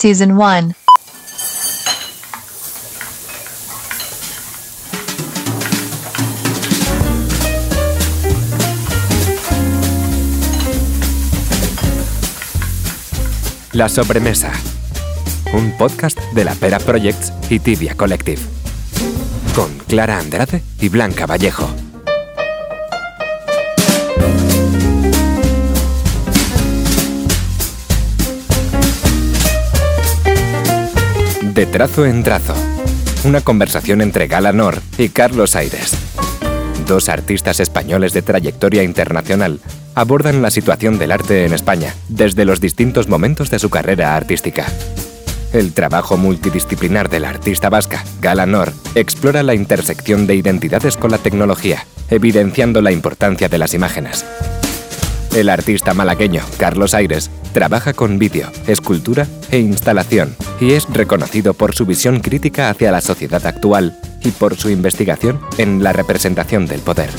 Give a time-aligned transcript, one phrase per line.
[0.00, 0.72] Season 1.
[13.72, 14.50] La sobremesa.
[15.52, 18.40] Un podcast de la Pera Projects y Tibia Collective.
[19.54, 21.68] Con Clara Andrade y Blanca Vallejo.
[31.54, 32.54] De trazo en trazo.
[33.24, 35.96] Una conversación entre Gala Nor y Carlos Aires.
[36.86, 39.58] Dos artistas españoles de trayectoria internacional
[39.96, 44.64] abordan la situación del arte en España desde los distintos momentos de su carrera artística.
[45.52, 51.10] El trabajo multidisciplinar de la artista vasca, Gala Nor, explora la intersección de identidades con
[51.10, 54.24] la tecnología, evidenciando la importancia de las imágenes.
[55.34, 61.74] El artista malagueño Carlos Aires trabaja con vídeo, escultura e instalación y es reconocido por
[61.74, 66.80] su visión crítica hacia la sociedad actual y por su investigación en la representación del
[66.80, 67.10] poder.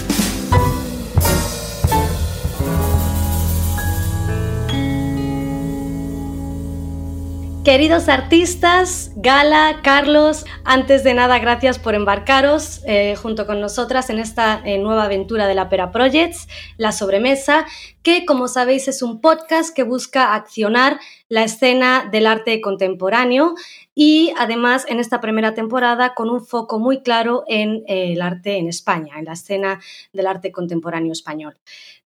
[7.64, 14.18] Queridos artistas, Gala, Carlos, antes de nada, gracias por embarcaros eh, junto con nosotras en
[14.18, 17.68] esta eh, nueva aventura de la Pera Projects, La Sobremesa,
[18.02, 21.00] que como sabéis es un podcast que busca accionar
[21.32, 23.56] la escena del arte contemporáneo
[23.96, 28.58] y además en esta primera temporada con un foco muy claro en eh, el arte
[28.58, 29.80] en España, en la escena
[30.12, 31.58] del arte contemporáneo español.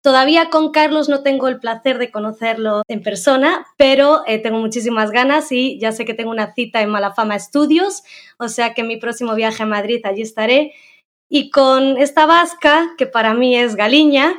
[0.03, 5.11] Todavía con Carlos no tengo el placer de conocerlo en persona, pero eh, tengo muchísimas
[5.11, 8.03] ganas y ya sé que tengo una cita en Malafama Studios,
[8.39, 10.75] o sea que en mi próximo viaje a Madrid allí estaré.
[11.31, 14.35] Y con esta vasca, que para mí es Galiña,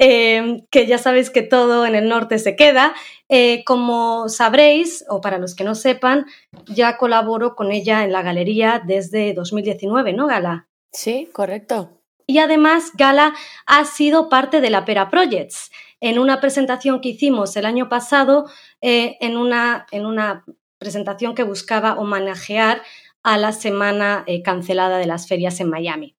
[0.00, 2.94] eh, que ya sabéis que todo en el norte se queda,
[3.28, 6.24] eh, como sabréis, o para los que no sepan,
[6.66, 10.68] ya colaboro con ella en la galería desde 2019, ¿no, Gala?
[10.90, 12.00] Sí, correcto.
[12.26, 13.34] Y además, Gala
[13.66, 15.70] ha sido parte de la Pera Projects.
[16.00, 18.46] En una presentación que hicimos el año pasado,
[18.80, 20.44] eh, en, una, en, una,
[20.78, 22.80] presentación que buscaba homenajear
[23.22, 26.16] a la semana eh, cancelada de las ferias en Miami.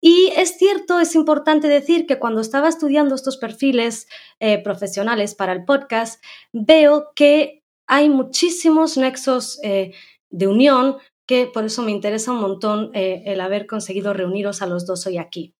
[0.00, 5.52] Y es cierto, es importante decir que cuando estaba estudiando estos perfiles eh, profesionales para
[5.52, 6.22] el podcast,
[6.52, 10.96] veo que hay muchísimos nexos de unión
[11.30, 15.06] que por eso me interesa un montón eh, el haber conseguido reuniros a los dos
[15.06, 15.54] hoy aquí.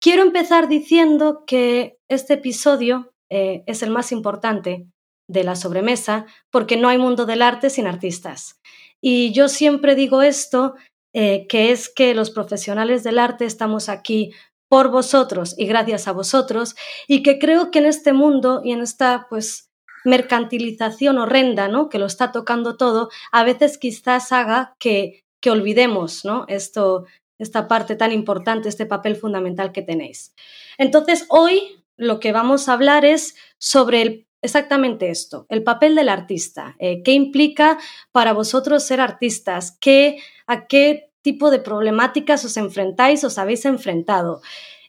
[0.00, 4.88] Quiero empezar diciendo que este episodio eh, es el más importante
[5.28, 8.60] de la sobremesa porque no hay mundo del arte sin artistas.
[9.00, 10.74] Y yo siempre digo esto,
[11.14, 14.32] eh, que es que los profesionales del arte estamos aquí
[14.68, 16.74] por vosotros y gracias a vosotros
[17.06, 19.70] y que creo que en este mundo y en esta pues
[20.04, 21.88] mercantilización horrenda, ¿no?
[21.88, 26.44] Que lo está tocando todo, a veces quizás haga que, que olvidemos, ¿no?
[26.48, 27.06] Esto,
[27.38, 30.34] esta parte tan importante, este papel fundamental que tenéis.
[30.78, 36.76] Entonces, hoy lo que vamos a hablar es sobre exactamente esto, el papel del artista.
[36.78, 37.78] Eh, ¿Qué implica
[38.12, 39.76] para vosotros ser artistas?
[39.80, 44.42] ¿Qué, ¿A qué tipo de problemáticas os enfrentáis, os habéis enfrentado?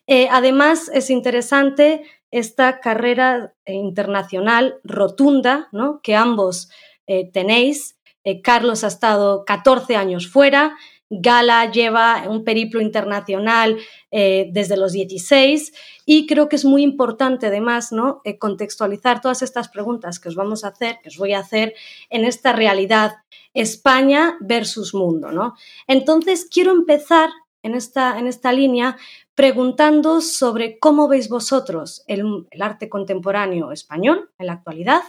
[0.07, 6.01] Eh, además, es interesante esta carrera internacional rotunda ¿no?
[6.03, 6.69] que ambos
[7.07, 7.97] eh, tenéis.
[8.43, 10.75] Carlos ha estado 14 años fuera,
[11.09, 13.77] Gala lleva un periplo internacional
[14.11, 15.73] desde los 16
[16.05, 18.21] y creo que es muy importante además ¿no?
[18.39, 21.75] contextualizar todas estas preguntas que os vamos a hacer, que os voy a hacer
[22.09, 23.13] en esta realidad
[23.53, 25.31] España versus mundo.
[25.31, 25.55] ¿no?
[25.87, 27.29] Entonces quiero empezar
[27.65, 28.95] en esta, en esta línea
[29.33, 35.01] preguntando sobre cómo veis vosotros el, arte contemporáneo español en la actualidad,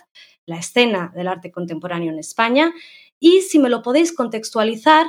[0.46, 2.72] la escena del arte contemporáneo en España,
[3.20, 5.06] y si me lo podéis contextualizar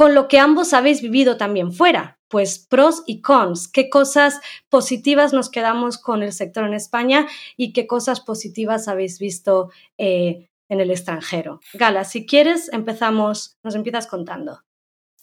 [0.00, 4.40] con lo que ambos habéis vivido también fuera, pues pros y cons, qué cosas
[4.70, 7.26] positivas nos quedamos con el sector en España
[7.58, 9.68] y qué cosas positivas habéis visto
[9.98, 11.60] eh, en el extranjero.
[11.74, 14.62] Gala, si quieres, empezamos, nos empiezas contando.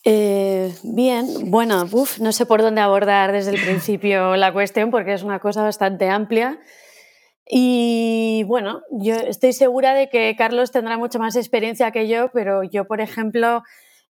[0.03, 5.23] Eh, bien, bueno, no sé por dónde abordar desde el principio la cuestión porque es
[5.23, 6.59] una cosa bastante amplia.
[7.49, 12.61] Y bueno, yo estoy segura de que Carlos tendrá mucha más experiencia que yo, pero
[12.61, 13.63] yo, por ejemplo,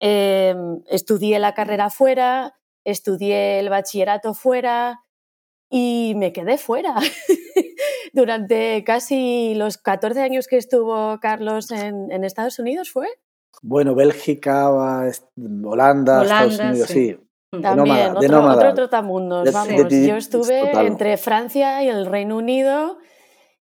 [0.01, 0.55] eh,
[0.87, 5.03] estudié la carrera fuera, estudié el bachillerato fuera
[5.69, 6.95] y me quedé fuera.
[8.13, 13.07] Durante casi los 14 años que estuvo Carlos en Estados Unidos, ¿fue?
[13.61, 17.17] Bueno, Bélgica, Holanda, Estados Unidos, sí.
[17.61, 19.89] También, de otro, otro trotamundos, vamos.
[19.89, 22.97] Yo estuve entre Francia y el Reino Unido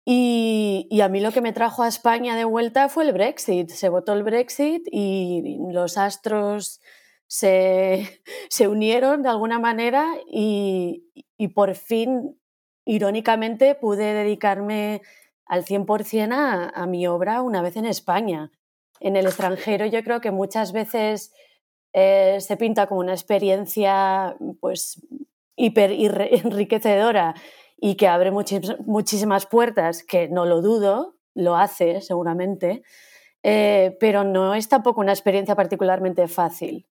[0.09, 3.71] Y, a mí lo que me trajo a España de vuelta fue el Brexit.
[3.71, 6.81] Se votó el Brexit y los astros
[7.27, 11.05] se, se unieron de alguna manera y,
[11.37, 12.39] y, por fin,
[12.85, 15.03] irónicamente, pude dedicarme
[15.45, 18.53] al 100% a, a mi obra una vez en España.
[19.01, 21.33] En el extranjero yo creo que muchas veces
[21.93, 25.05] eh, se pinta como una experiencia pues
[25.57, 25.91] hiper
[26.45, 27.35] enriquecedora
[27.79, 32.83] y que abre muchísimas puertas, que no lo dudo, lo hace seguramente,
[33.43, 36.87] eh, pero no es tampoco una experiencia particularmente fácil.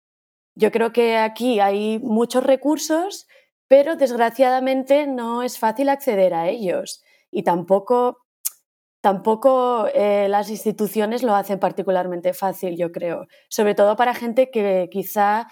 [0.55, 3.27] Yo creo que aquí hay muchos recursos,
[3.67, 8.19] pero desgraciadamente no es fácil acceder a ellos y tampoco,
[9.01, 14.87] tampoco eh, las instituciones lo hacen particularmente fácil, yo creo, sobre todo para gente que
[14.91, 15.47] quizá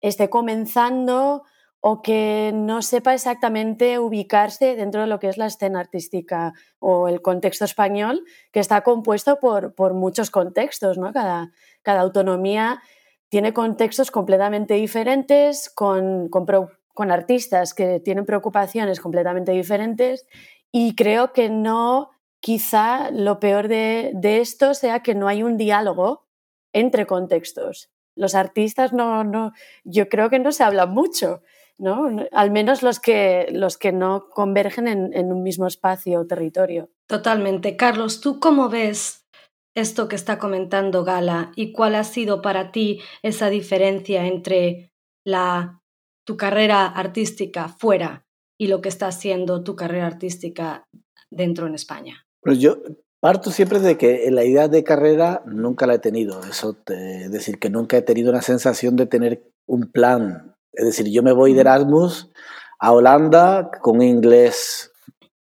[0.00, 1.44] esté comenzando
[1.80, 7.08] o que no sepa exactamente ubicarse dentro de lo que es la escena artística o
[7.08, 11.12] el contexto español, que está compuesto por, por muchos contextos, ¿no?
[11.12, 11.52] Cada,
[11.82, 12.82] cada, autonomía
[13.28, 20.26] tiene contextos completamente diferentes, con, con, artistas que tienen preocupaciones completamente diferentes
[20.72, 22.10] y creo que no,
[22.40, 26.26] quizá lo peor de, de esto sea que no hay un diálogo
[26.72, 27.90] entre contextos.
[28.16, 29.52] Los artistas no, no,
[29.84, 31.42] yo creo que no se hablan mucho.
[31.78, 32.26] ¿No?
[32.32, 36.90] Al menos los que, los que no convergen en, un mismo espacio o territorio.
[37.06, 37.76] Totalmente.
[37.76, 39.26] Carlos, ¿tú cómo ves
[39.74, 44.92] esto que está comentando Gala y cuál ha sido para ti esa diferencia entre
[45.24, 45.80] la,
[46.26, 48.26] tu carrera artística fuera
[48.58, 50.88] y lo que está haciendo tu carrera artística
[51.30, 52.26] dentro en España?
[52.42, 52.78] Pues yo
[53.20, 56.40] parto siempre de que la idea de carrera nunca la he tenido.
[56.42, 61.08] Eso es decir, que nunca he tenido una sensación de tener un plan es decir,
[61.10, 62.30] yo me voy de Erasmus
[62.78, 64.92] a Holanda con inglés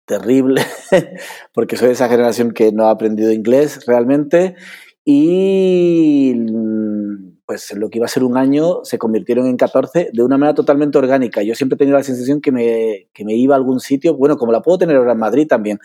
[0.04, 0.62] terrible,
[1.52, 4.54] porque soy de esa generación que no ha aprendido inglés realmente,
[5.04, 6.32] y
[7.44, 10.54] pues lo que iba a ser un año se convirtieron en 14 de una manera
[10.54, 11.42] totalmente orgánica.
[11.42, 14.36] Yo siempre he tenido la sensación que me, que me iba a algún sitio, bueno,
[14.36, 15.78] como la puedo tener ahora en Madrid también,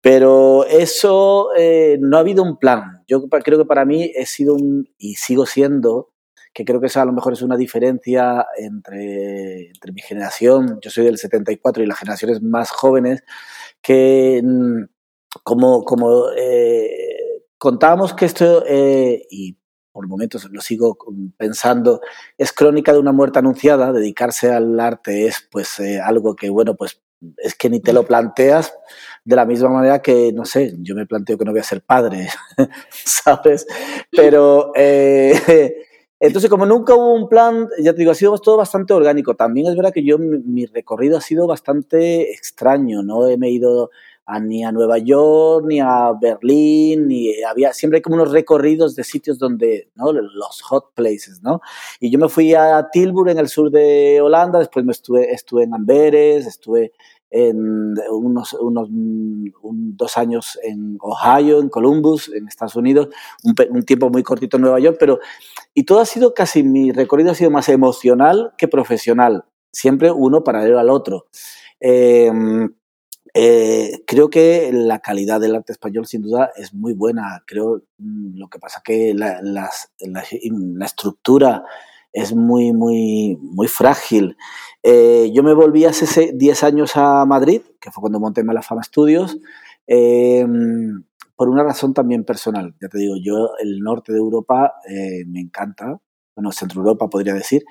[0.00, 3.02] pero eso eh, no ha habido un plan.
[3.08, 6.09] Yo creo que para mí he sido un, y sigo siendo,
[6.52, 10.90] que creo que esa a lo mejor es una diferencia entre, entre mi generación, yo
[10.90, 13.22] soy del 74 y las generaciones más jóvenes,
[13.80, 14.82] que mm,
[15.44, 19.56] como, como eh, contábamos que esto, eh, y
[19.92, 20.96] por momentos lo sigo
[21.36, 22.00] pensando,
[22.36, 26.74] es crónica de una muerte anunciada, dedicarse al arte es pues eh, algo que, bueno,
[26.74, 27.00] pues
[27.36, 28.72] es que ni te lo planteas
[29.24, 31.82] de la misma manera que, no sé, yo me planteo que no voy a ser
[31.82, 32.28] padre,
[33.04, 33.66] ¿sabes?
[34.10, 34.72] Pero
[36.20, 39.34] entonces, como nunca hubo un plan, ya te digo, ha sido todo bastante orgánico.
[39.34, 43.90] También es verdad que yo, mi, recorrido ha sido bastante extraño, no me he ido
[44.38, 49.02] ni a Nueva York, ni a Berlín, ni había, siempre hay como unos recorridos de
[49.02, 50.12] sitios donde, ¿no?
[50.12, 51.60] Los hot places, ¿no?
[51.98, 55.64] Y yo me fui a Tilburg en el sur de Holanda, después me estuve, estuve
[55.64, 56.92] en Amberes, estuve
[57.30, 63.08] en unos, unos dos años en Ohio, en Columbus, en Estados Unidos,
[63.44, 65.20] un, tiempo muy cortito en Nueva York, pero
[65.72, 70.42] y todo ha sido casi, mi recorrido ha sido más emocional que profesional, siempre uno
[70.42, 71.26] paralelo al otro.
[71.78, 72.74] Em,
[73.32, 78.38] eh, creo que la calidad del arte español sin duda es muy buena, creo mm,
[78.38, 79.70] lo que pasa que la, la,
[80.00, 81.64] la estructura
[82.12, 84.36] es muy, muy, muy frágil.
[84.82, 89.38] Eh, yo me volví hace 10 años a Madrid, que fue cuando monté Malafama Studios,
[89.86, 90.46] eh,
[91.36, 92.74] por una razón también personal.
[92.80, 96.00] Ya te digo, yo el norte de Europa eh, me encanta,
[96.34, 97.64] bueno, Centro Europa podría decir,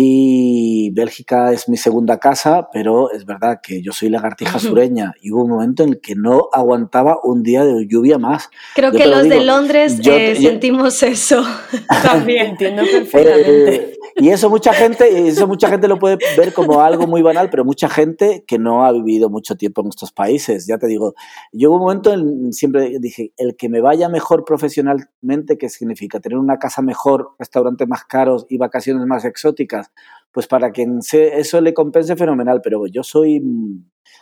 [0.00, 5.32] y Bélgica es mi segunda casa, pero es verdad que yo soy lagartija sureña y
[5.32, 8.48] hubo un momento en el que no aguantaba un día de lluvia más.
[8.76, 11.42] Creo que los de Londres eh, sentimos eso
[12.04, 12.50] también.
[12.50, 13.74] Entiendo perfectamente.
[13.74, 17.50] Eh, y eso mucha gente, eso mucha gente lo puede ver como algo muy banal,
[17.50, 21.14] pero mucha gente que no ha vivido mucho tiempo en estos países, ya te digo,
[21.52, 26.18] yo hubo un momento en, siempre dije, el que me vaya mejor profesionalmente, ¿qué significa?
[26.18, 29.87] Tener una casa mejor, restaurantes más caros y vacaciones más exóticas
[30.32, 33.42] pues para quien se, eso le compense fenomenal, pero yo soy,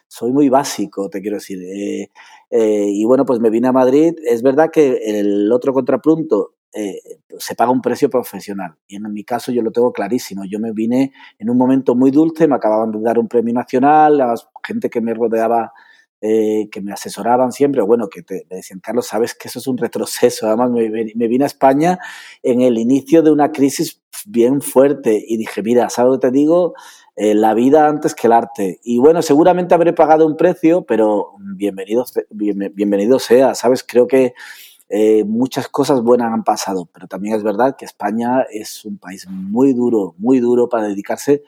[0.09, 1.59] soy muy básico, te quiero decir.
[1.63, 2.11] Eh,
[2.51, 4.15] eh, y bueno, pues me vine a Madrid.
[4.25, 7.01] Es verdad que el otro contrapunto eh,
[7.39, 8.77] se paga un precio profesional.
[8.87, 10.45] Y en mi caso yo lo tengo clarísimo.
[10.45, 14.19] Yo me vine en un momento muy dulce, me acababan de dar un premio nacional,
[14.19, 15.73] la gente que me rodeaba
[16.23, 19.67] eh, que me asesoraban siempre, bueno, que te, me decían, Carlos, sabes que eso es
[19.67, 20.47] un retroceso.
[20.47, 21.99] Además, me, vine a España
[22.43, 26.33] en el inicio de una crisis bien fuerte y dije, mira, ¿sabes lo que te
[26.33, 26.75] digo?
[27.17, 28.81] Eh, la vida antes que el arte.
[28.83, 33.85] Y bueno, seguramente habré pagado un precio, pero bienvenido, bienvenido sea, ¿sabes?
[33.87, 34.35] Creo que
[34.89, 39.27] eh, muchas cosas buenas han pasado, pero también es verdad que España es un país
[39.29, 41.43] muy duro, muy duro para dedicarse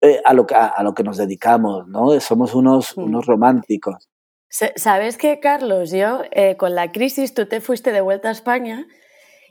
[0.00, 2.18] eh, a, lo que, a, lo que nos dedicamos, ¿no?
[2.20, 3.02] Somos unos, mm.
[3.02, 4.08] unos románticos.
[4.50, 6.22] Sabes que, Carlos, yo
[6.56, 8.86] con la crisis tú te fuiste de vuelta a España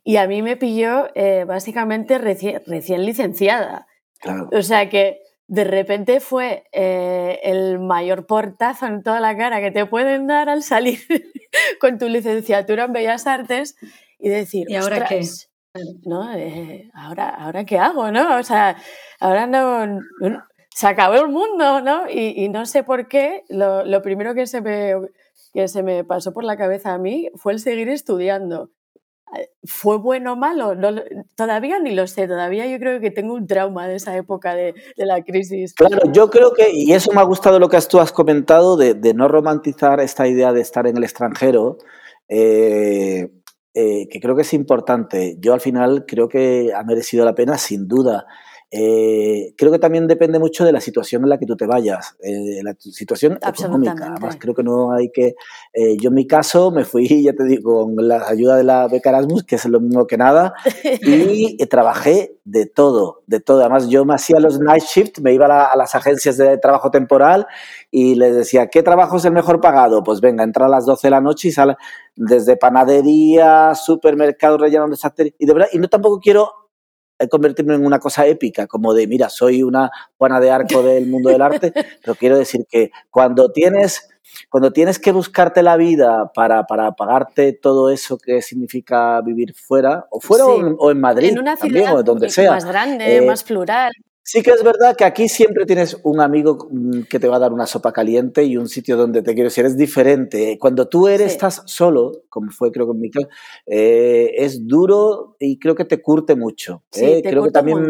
[0.04, 1.08] y a mí me pilló
[1.46, 3.86] básicamente recién, recién licenciada.
[4.20, 4.50] Claro.
[4.52, 9.72] O sea que de repente fue eh, el mayor portazo en toda la cara que
[9.72, 11.00] te pueden dar al salir
[11.80, 13.76] con tu licenciatura en Bellas Artes
[14.20, 15.22] y decir, ¿y ahora qué?
[16.06, 16.34] ¿No?
[16.34, 18.12] Eh, ¿ahora, ¿Ahora qué hago?
[18.12, 18.38] ¿no?
[18.38, 18.78] O sea,
[19.20, 20.02] ahora no,
[20.70, 22.10] se acabó el mundo, ¿no?
[22.10, 24.94] Y, no sé por qué, lo, lo primero que se, me,
[25.54, 28.72] que se me pasó por la cabeza a mí fue el seguir estudiando.
[29.66, 30.74] ¿Fue bueno o malo?
[31.36, 34.74] todavía ni lo sé, todavía yo creo que tengo un trauma de esa época de,
[34.96, 35.74] la crisis.
[35.74, 39.14] Claro, yo creo que, y eso me ha gustado lo que tú has comentado, de,
[39.14, 41.78] no romantizar esta idea de estar en el extranjero,
[42.30, 43.30] eh,
[43.80, 45.38] eh, que creo que es importante.
[45.40, 48.26] Yo al final creo que ha merecido la pena, sin duda.
[48.70, 52.18] Eh, creo que también depende mucho de la situación en la que tú te vayas,
[52.22, 53.96] eh, la situación económica.
[54.12, 55.36] Además, creo que no hay que.
[55.74, 58.88] Eh, yo en mi caso me fui, ya te digo, con la ayuda de la
[58.90, 60.54] beca Erasmus, que es lo mismo que nada,
[61.02, 63.62] y trabajé de todo, de todo.
[63.62, 67.48] Además, yo me hacía los night shift, me iba a, las agencias de trabajo temporal
[67.90, 70.04] y les decía, ¿qué trabajo es el mejor pagado?
[70.04, 71.78] Pues venga, entra a las 12 de la noche y sale
[72.18, 76.52] desde panadería, supermercado relleno de y de verdad, y no tampoco quiero
[77.30, 81.30] convertirme en una cosa épica, como de, mira, soy una Juana de Arco del mundo
[81.30, 81.72] del arte,
[82.04, 84.10] pero quiero decir que cuando tienes,
[84.50, 90.06] cuando tienes que buscarte la vida para, para pagarte todo eso que significa vivir fuera,
[90.12, 92.52] o fuera o, en Madrid, en una ciudad o donde sea.
[92.52, 93.92] Más grande, eh, más plural.
[94.30, 97.40] Sí que es verdad que aquí siempre tienes un amigo mm, que te va a
[97.40, 100.58] dar una sopa caliente y un sitio donde te quiero decir, es diferente.
[100.60, 103.30] Cuando tú eres, estás solo, como fue creo que en mi caso,
[103.66, 106.84] eh, es duro y creo que te curte mucho.
[106.92, 107.22] ¿eh?
[107.24, 107.90] creo que también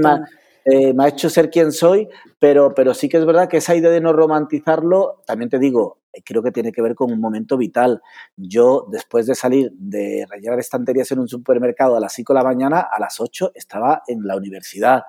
[0.65, 3.75] eh, me ha, hecho ser quien soy, pero, pero sí que es verdad que esa
[3.75, 7.57] idea de no romantizarlo, también te digo, creo que tiene que ver con un momento
[7.57, 7.99] vital.
[8.35, 12.45] Yo, después de salir de rellenar estanterías en un supermercado a las 5 de la
[12.45, 15.01] mañana, a las 8 estaba en la universidad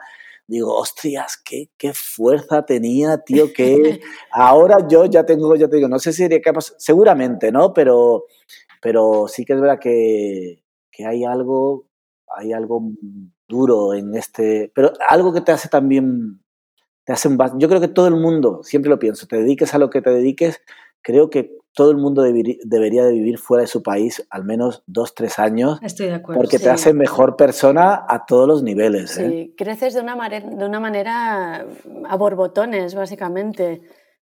[0.48, 4.00] digo, hostias, qué, qué fuerza tenía, tío, que
[4.32, 7.74] ahora yo ya tengo, ya te digo, no sé si sería capaz, seguramente, ¿no?
[7.74, 8.24] Pero,
[8.80, 11.86] pero sí que es verdad que, que hay algo,
[12.34, 12.82] hay algo
[13.46, 16.40] duro en este, pero algo que te hace también,
[17.04, 19.78] te hace un, yo creo que todo el mundo, siempre lo pienso, te dediques a
[19.78, 20.62] lo que te dediques,
[21.02, 25.14] creo que todo el mundo debería de vivir fuera de su país al menos dos,
[25.14, 25.78] tres años.
[25.82, 26.40] Estoy de acuerdo.
[26.40, 29.12] Porque te hace mejor persona a todos los niveles.
[29.12, 29.54] Sí, ¿eh?
[29.56, 31.66] creces de una, de una manera
[32.08, 33.82] a borbotones, básicamente.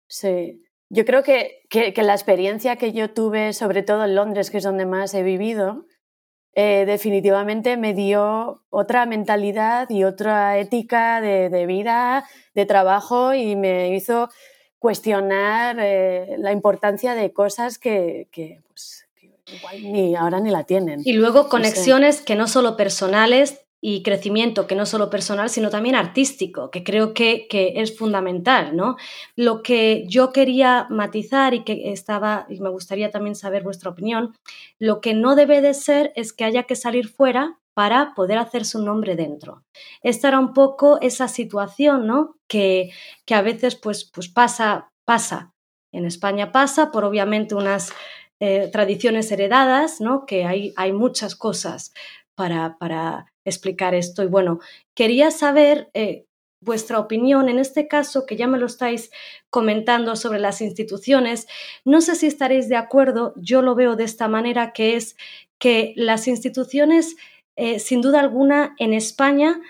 [0.09, 0.63] Sí.
[0.91, 4.65] Yo creo que, que, la experiencia que yo tuve, sobre todo en Londres, que es
[4.65, 5.87] donde más he vivido,
[6.55, 12.25] eh, definitivamente me dio otra mentalidad y otra ética de, de vida,
[12.55, 14.29] de trabajo y me hizo
[14.85, 18.29] cuestionar eh, la importancia de cosas que,
[18.69, 19.07] pues,
[19.47, 21.01] igual ni ahora ni la tienen.
[21.07, 25.95] Y luego conexiones que no solo personales y crecimiento que no solo personal, sino también
[25.95, 28.77] artístico, que creo que, es fundamental.
[28.77, 28.97] ¿no?
[29.37, 34.35] Lo que yo quería matizar y que estaba, y me gustaría también saber vuestra opinión,
[34.79, 38.79] lo que no debe de ser es que haya que salir fuera para poder hacerse
[38.79, 39.65] un nombre dentro.
[40.03, 42.37] Esta era un poco esa situación, ¿no?
[43.27, 45.53] Que, a veces pues, pues pasa, pasa.
[45.93, 47.93] En España pasa por obviamente unas
[48.41, 50.27] eh, tradiciones heredadas, ¿no?
[50.27, 51.93] Que hay, hay muchas cosas
[52.35, 54.23] para, para, explicar esto.
[54.23, 54.59] Y bueno,
[54.95, 56.25] quería saber eh,
[56.63, 59.11] vuestra opinión en este caso, que ya me lo estáis
[59.51, 61.47] comentando sobre las instituciones.
[61.85, 65.17] No sé si estaréis de acuerdo, yo lo veo de esta manera, que es
[65.59, 67.17] que las instituciones
[67.57, 69.61] eh, sin duda alguna, en España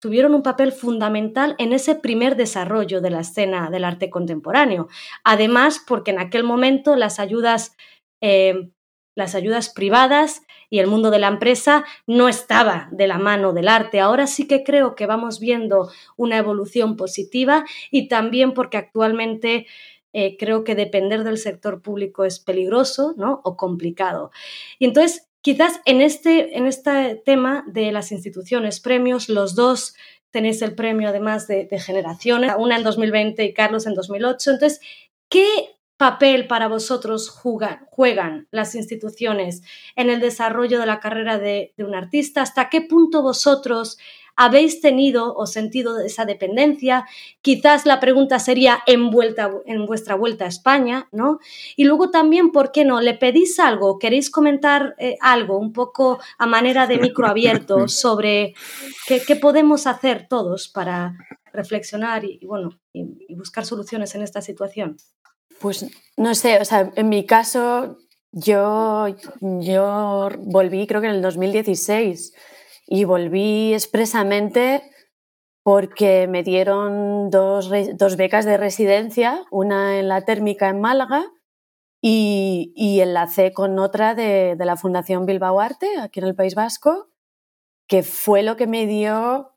[0.00, 4.88] tuvieron un papel fundamental en ese primer desarrollo de la escena del arte contemporáneo.
[5.22, 7.76] Además, porque en aquel momento las ayudas,
[8.20, 8.70] eh,
[9.14, 13.68] las ayudas privadas y el mundo de la empresa no estaba de la mano del
[13.68, 14.00] arte.
[14.00, 19.66] Ahora sí que creo que vamos viendo una evolución positiva y también porque actualmente
[20.40, 23.40] creo que depender del sector público es peligroso ¿no?
[23.44, 24.32] o complicado.
[24.80, 29.94] Y entonces Quizás en este, en este tema de las instituciones, premios, los dos
[30.30, 34.50] tenéis el premio además de, generaciones, una en 2020 y Carlos en 2008.
[34.50, 34.80] Entonces,
[35.28, 35.46] ¿qué
[35.96, 39.62] papel para vosotros juegan, las instituciones
[39.96, 42.42] en el desarrollo de la carrera de, un artista?
[42.42, 43.98] ¿Hasta qué punto vosotros
[44.40, 47.06] habéis tenido o sentido esa dependencia?
[47.42, 49.10] Quizás la pregunta sería en,
[49.66, 51.40] en vuestra vuelta a España, ¿no?
[51.76, 53.02] Y luego también, ¿por qué no?
[53.02, 53.98] ¿Le pedís algo?
[53.98, 58.54] ¿Queréis comentar eh, algo un poco a manera de microabierto sobre
[59.06, 61.18] qué, podemos hacer todos para
[61.52, 64.96] reflexionar y, bueno, y buscar soluciones en esta situación?
[65.60, 65.84] Pues
[66.16, 67.98] no sé, o sea, en mi caso
[68.32, 69.06] yo,
[69.40, 72.32] yo volví creo que en el 2016
[72.90, 74.82] y volví expresamente
[75.62, 77.70] porque me dieron dos,
[78.16, 81.24] becas de residencia, una en la térmica en Málaga
[82.02, 87.10] y, y enlacé con otra de, la Fundación Bilbao Arte, aquí en el País Vasco,
[87.86, 89.52] que fue lo que me dio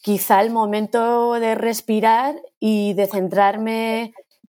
[0.00, 4.14] quizá el momento de respirar y de centrarme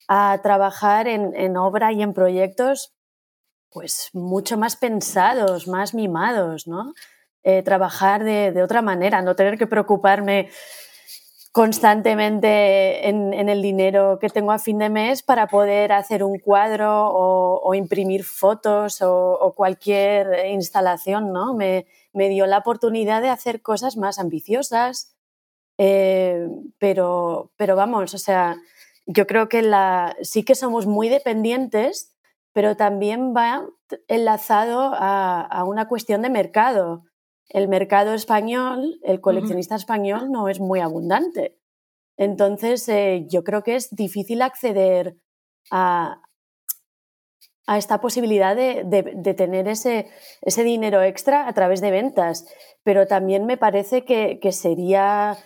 [0.07, 2.93] a trabajar en, obra y en proyectos
[3.71, 6.95] pues mucho más pensados, más mimados, ¿no?
[7.49, 10.49] Eh, trabajar de, otra manera, no tener que preocuparme
[11.53, 17.09] constantemente en, el dinero que tengo a fin de mes para poder hacer un cuadro
[17.09, 21.55] o, imprimir fotos o, cualquier instalación, ¿no?
[21.55, 25.15] Me, dio la oportunidad de hacer cosas más ambiciosas,
[25.79, 26.49] eh,
[26.79, 28.57] pero, pero vamos, o sea,
[29.07, 32.13] yo creo que la, sí que somos muy dependientes,
[32.53, 33.69] pero también va
[34.09, 37.05] enlazado a, una cuestión de mercado.
[37.49, 41.59] El mercado español, el coleccionista español no es muy abundante.
[42.17, 45.17] Entonces, eh, yo creo que es difícil acceder
[45.71, 46.23] a,
[47.67, 50.09] a esta posibilidad de, tener ese,
[50.43, 52.47] ese, dinero extra a través de ventas.
[52.83, 55.37] Pero también me parece que, que sería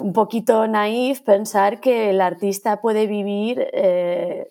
[0.00, 4.50] un poquito naif pensar que el artista puede vivir eh,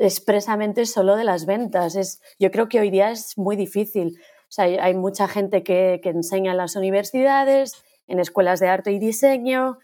[0.00, 1.94] expresamente solo de las ventas.
[1.96, 4.18] Es, yo creo que hoy día es muy difícil.
[4.58, 9.78] Hay, mucha gente que, enseña en las universidades, en escuelas de arte y diseño,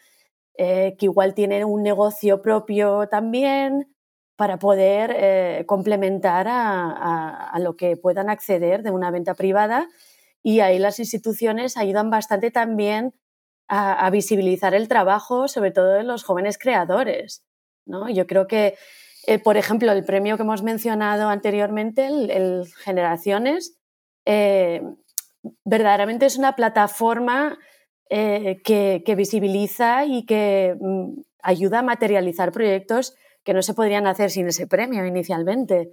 [0.57, 3.95] eh, que igual tienen un negocio propio también
[4.37, 9.89] para poder eh, complementar a, lo que puedan acceder de una venta privada.
[10.43, 13.13] Y ahí las instituciones ayudan bastante también
[13.69, 17.45] a, visibilizar el trabajo, sobre todo de los jóvenes creadores.
[17.87, 18.09] ¿no?
[18.09, 18.77] Yo creo que,
[19.27, 23.80] eh, por ejemplo, el premio que hemos mencionado anteriormente, el, Generaciones,
[24.25, 24.83] eh,
[25.65, 27.59] verdaderamente es una plataforma
[28.09, 34.31] eh, que, visibiliza y que mm, ayuda a materializar proyectos que no se podrían hacer
[34.31, 35.93] sin ese premio inicialmente.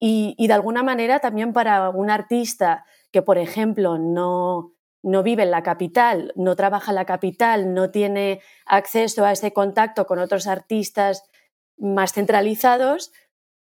[0.00, 5.50] Y, de alguna manera también para un artista que, por ejemplo, no, no vive en
[5.50, 10.46] la capital, no trabaja en la capital, no tiene acceso a ese contacto con otros
[10.46, 11.24] artistas
[11.76, 13.12] más centralizados,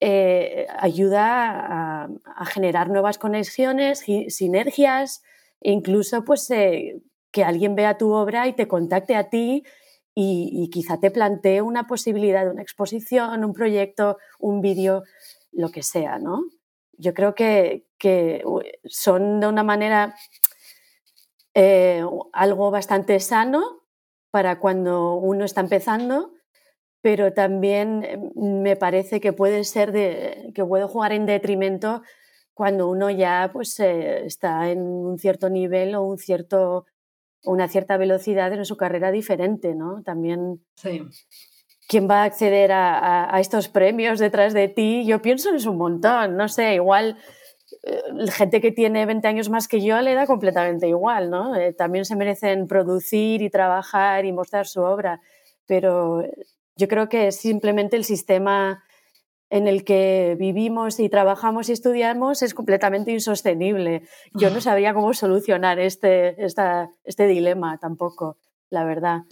[0.04, 5.22] eh, ayuda a, generar nuevas conexiones, sinergias,
[5.60, 9.62] incluso pues, eh, que alguien vea tu obra y te contacte a ti
[10.12, 15.04] y, quizá te plantee una posibilidad de una exposición, un proyecto, un vídeo,
[15.52, 16.46] lo que sea, ¿no?
[16.98, 18.42] Yo creo que, que
[18.86, 20.16] son de una manera
[21.54, 23.84] eh, algo bastante sano
[24.32, 26.32] para cuando uno está empezando,
[27.02, 32.02] pero también eh, me parece que puede ser de, que puede jugar en detrimento
[32.54, 36.86] cuando uno ya pues eh, está en un cierto nivel o un cierto
[37.44, 40.02] una cierta velocidad en su carrera diferente, ¿no?
[40.04, 41.02] También sí.
[41.88, 45.76] quién va a acceder a, a, estos premios detrás de ti, yo pienso es un
[45.76, 47.16] montón, no sé, igual
[47.82, 51.56] eh, gente que tiene 20 años más que yo le da completamente igual, ¿no?
[51.56, 55.20] Eh, también se merecen producir y trabajar y mostrar su obra,
[55.66, 56.22] pero
[56.76, 58.84] yo creo que simplemente el sistema
[59.50, 64.02] en el que vivimos y trabajamos y estudiamos es completamente insostenible.
[64.32, 68.38] Yo no sabría cómo solucionar este, este dilema tampoco,
[68.70, 69.24] la verdad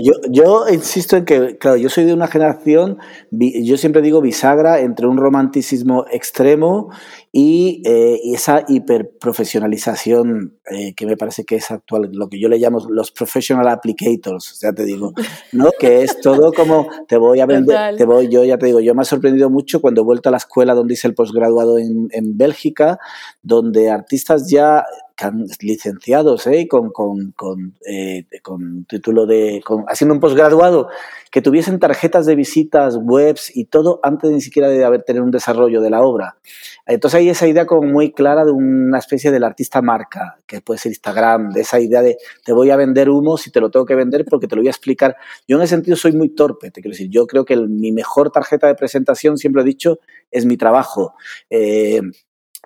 [0.00, 2.98] yo, yo, insisto en que, claro, yo soy de una generación,
[3.30, 6.90] yo siempre digo bisagra entre un romanticismo extremo
[7.32, 12.58] y, eh, esa hiperprofesionalización eh, que me parece que es actual, lo que yo le
[12.58, 15.12] llamo los professional applicators, ya te digo,
[15.52, 15.70] ¿no?
[15.78, 18.94] Que es todo como te voy a vender, te voy, yo ya te digo, yo
[18.94, 22.08] me ha sorprendido mucho cuando he vuelto a la escuela donde hice el posgraduado en,
[22.12, 22.98] en Bélgica,
[23.42, 24.84] donde artistas ya
[25.60, 26.66] licenciados ¿eh?
[26.68, 30.88] con, con, con, eh, con, título de, haciendo un posgraduado,
[31.30, 35.30] que tuviesen tarjetas de visitas, webs y todo antes ni siquiera de haber tenido un
[35.30, 36.36] desarrollo de la obra.
[36.86, 40.78] Entonces hay esa idea como muy clara de una especie del artista marca, que puede
[40.78, 43.86] ser Instagram, de esa idea de te voy a vender humo si te lo tengo
[43.86, 45.16] que vender porque te lo voy a explicar.
[45.46, 48.30] Yo en ese sentido soy muy torpe, te quiero decir, yo creo que mi mejor
[48.30, 49.98] tarjeta de presentación, siempre he dicho,
[50.30, 51.14] es mi trabajo.
[51.50, 52.00] Eh,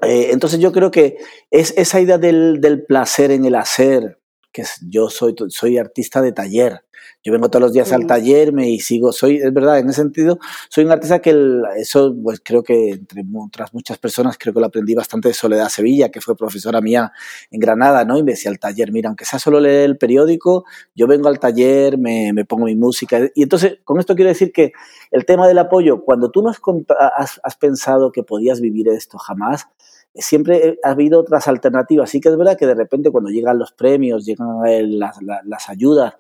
[0.03, 1.17] eh, entonces yo creo que
[1.51, 4.18] es esa idea del, del placer en el hacer,
[4.53, 6.85] que yo soy, soy artista de taller.
[7.23, 10.03] Yo vengo todos los días al taller me, y sigo, soy, es verdad, en ese
[10.03, 11.35] sentido, soy un artista que
[11.77, 15.69] eso, pues creo que entre otras muchas personas, creo que lo aprendí bastante de Soledad
[15.69, 17.13] Sevilla, que fue profesora mía
[17.51, 18.19] en Granada, ¿no?
[18.19, 21.39] Y me decía al taller, mira, aunque sea solo leer el periódico, yo vengo al
[21.39, 23.21] taller, me, me pongo mi música.
[23.35, 24.73] Y entonces, con esto quiero decir que
[25.11, 29.67] el tema del apoyo, cuando tú no has, has pensado que podías vivir esto jamás,
[30.15, 32.11] siempre ha habido otras alternativas.
[32.11, 36.15] Sí que es verdad que de repente cuando llegan los premios, llegan eh, las, ayudas,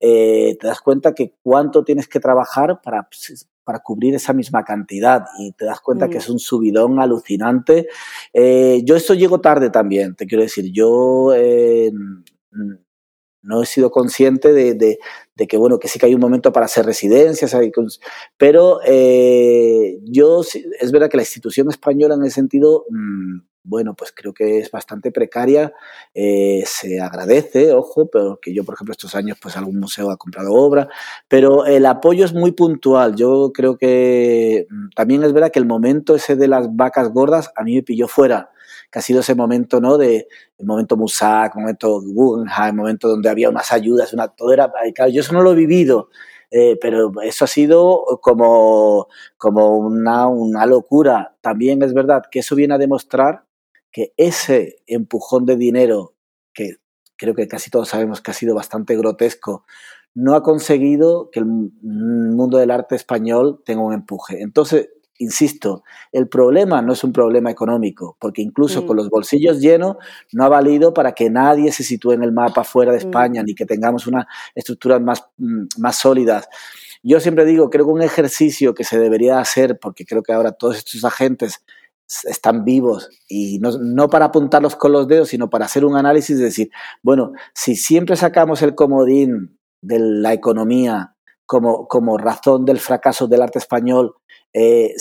[0.00, 3.08] eh, te das cuenta que cuánto tienes que trabajar para,
[3.64, 6.20] para cubrir esa misma cantidad y te das cuenta que mm.
[6.20, 7.88] es un subidón alucinante.
[8.32, 11.32] Eh, yo esto llego tarde también, te quiero decir, yo
[13.44, 14.98] no he sido consciente de,
[15.36, 17.56] que, bueno, que sí que hay un momento para hacer residencias,
[18.36, 24.12] pero eh, yo, es verdad que la institución española en ese sentido, mm, bueno, pues
[24.14, 25.72] creo que es bastante precaria,
[26.14, 30.16] eh, se agradece, ojo, pero que yo, por ejemplo, estos años, pues algún museo ha
[30.16, 30.88] comprado obra,
[31.28, 35.66] pero el apoyo es muy puntual, yo creo que mm, también es verdad que el
[35.66, 38.50] momento ese de las vacas gordas a mí me pilló fuera,
[38.94, 39.98] que ha sido ese momento, ¿no?
[39.98, 44.52] De, el momento Musak, el momento Guggenheim, el momento donde había unas ayudas, una, todo
[44.52, 46.10] era, claro, yo eso no lo he vivido,
[46.52, 51.34] eh, pero eso ha sido como, como una, una locura.
[51.40, 53.46] También es verdad que eso viene a demostrar
[53.90, 56.14] que ese empujón de dinero,
[56.52, 56.76] que
[57.16, 59.64] creo que casi todos sabemos que ha sido bastante grotesco,
[60.14, 64.40] no ha conseguido que el mundo del arte español tenga un empuje.
[64.40, 68.98] Entonces, insisto, el problema no es un problema económico, porque incluso con mm.
[68.98, 69.96] los bolsillos llenos
[70.32, 73.00] no ha valido para que nadie se sitúe en el mapa fuera de mm.
[73.00, 76.48] España, ni que tengamos unas estructuras más, mm, más sólidas.
[77.02, 80.52] Yo siempre digo, creo que un ejercicio que se debería hacer, porque creo que ahora
[80.52, 81.62] todos estos agentes
[82.24, 86.38] están vivos y no, no, para apuntarlos con los dedos, sino para hacer un análisis
[86.38, 86.70] de decir,
[87.02, 91.13] bueno, si siempre sacamos el comodín de la economía
[91.46, 94.14] como, como razón del fracaso del arte español,
[94.52, 94.94] eh,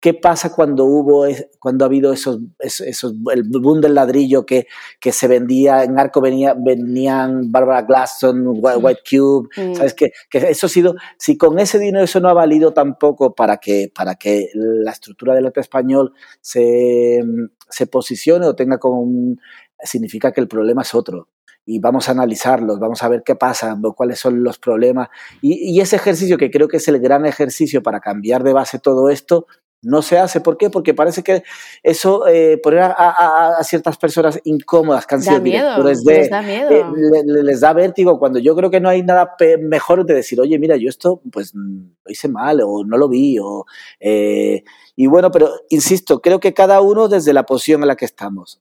[0.00, 1.26] ¿Qué pasa cuando hubo,
[1.58, 4.66] cuando ha habido esos, esos, el boom del ladrillo que,
[4.98, 9.74] que se vendía, en Arco venía, venían Barbara Glasson, White Cube, mm.
[9.74, 9.92] ¿sabes?
[9.92, 13.58] Que, que, eso ha sido, si con ese dinero eso no ha valido tampoco para
[13.58, 17.22] que, para que la estructura del arte español se,
[17.68, 19.38] se posicione o tenga como un,
[19.82, 21.28] significa que el problema es otro
[21.70, 25.08] y vamos a analizarlos, vamos a ver qué pasa, cuáles son los problemas.
[25.40, 29.08] Y, ese ejercicio, que creo que es el gran ejercicio para cambiar de base todo
[29.08, 29.46] esto,
[29.80, 30.40] no se hace.
[30.40, 30.68] ¿Por qué?
[30.68, 31.44] Porque parece que
[31.84, 36.70] eso eh, poner a, ciertas personas incómodas, que han sido directores de, les da miedo.
[36.70, 40.58] Eh, les da vértigo cuando yo creo que no hay nada mejor de decir, oye,
[40.58, 43.38] mira, yo esto pues lo hice mal o no lo vi.
[43.38, 43.64] O,
[44.00, 44.64] eh,
[44.96, 48.60] y bueno, pero insisto, creo que cada uno desde la posición en la que estamos.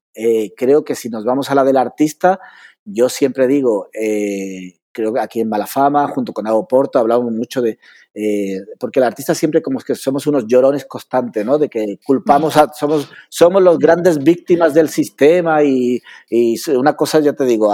[0.55, 2.39] creo que si nos vamos a la del artista,
[2.85, 7.61] yo siempre digo, eh, creo que aquí en Malafama, junto con Ago Porto, hablamos mucho
[7.61, 7.79] de,
[8.21, 11.57] eh, porque el artista siempre como que somos unos llorones constantes, ¿no?
[11.57, 16.01] De que culpamos a, somos, somos los grandes víctimas del sistema y,
[16.75, 17.73] una cosa, ya te digo,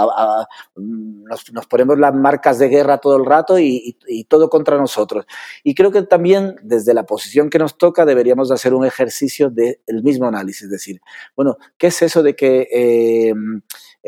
[0.76, 3.96] nos, ponemos las marcas de guerra todo el rato y,
[4.28, 5.26] todo contra nosotros.
[5.64, 10.02] Y creo que también desde la posición que nos toca deberíamos hacer un ejercicio del
[10.04, 11.00] mismo análisis, es decir,
[11.34, 12.68] bueno, ¿qué es eso de que...
[12.72, 13.34] Eh,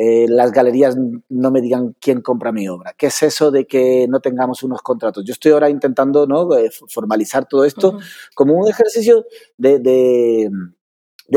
[0.01, 0.97] eh, las galerías
[1.29, 2.95] no me digan quién compra mi obra.
[2.97, 5.25] ¿Qué es eso de que no tengamos unos contratos?
[5.25, 6.57] Yo estoy ahora intentando ¿no?
[6.57, 7.99] Eh, formalizar todo esto
[8.35, 10.51] como un ejercicio de, de,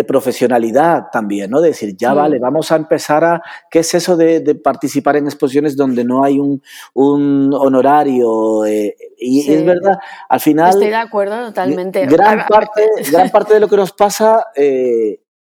[0.03, 1.61] profesionalidad también, ¿no?
[1.61, 3.41] De decir, ya vale, vamos a empezar a...
[3.69, 6.61] ¿Qué es eso de, participar en exposiciones donde no hay un,
[6.93, 8.65] un honorario?
[8.65, 9.97] Eh, y es verdad,
[10.29, 10.69] al final...
[10.69, 12.05] Estoy de acuerdo totalmente.
[12.05, 14.45] Gran parte, gran parte de lo que nos pasa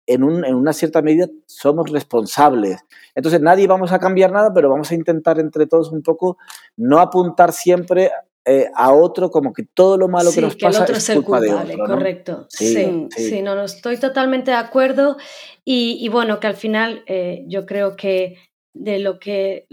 [0.08, 2.80] en, una cierta medida somos responsables.
[3.14, 6.38] Entonces nadie vamos a cambiar nada, pero vamos a intentar entre todos un poco
[6.78, 8.12] no apuntar siempre
[8.48, 11.86] eh, a otro como que todo lo malo que nos pasa es, culpa de otro,
[11.86, 12.46] correcto.
[12.50, 15.18] Sí, sí, no, no, estoy totalmente de acuerdo
[15.66, 18.38] y, bueno, que al final eh, yo creo que
[18.74, 19.68] de lo que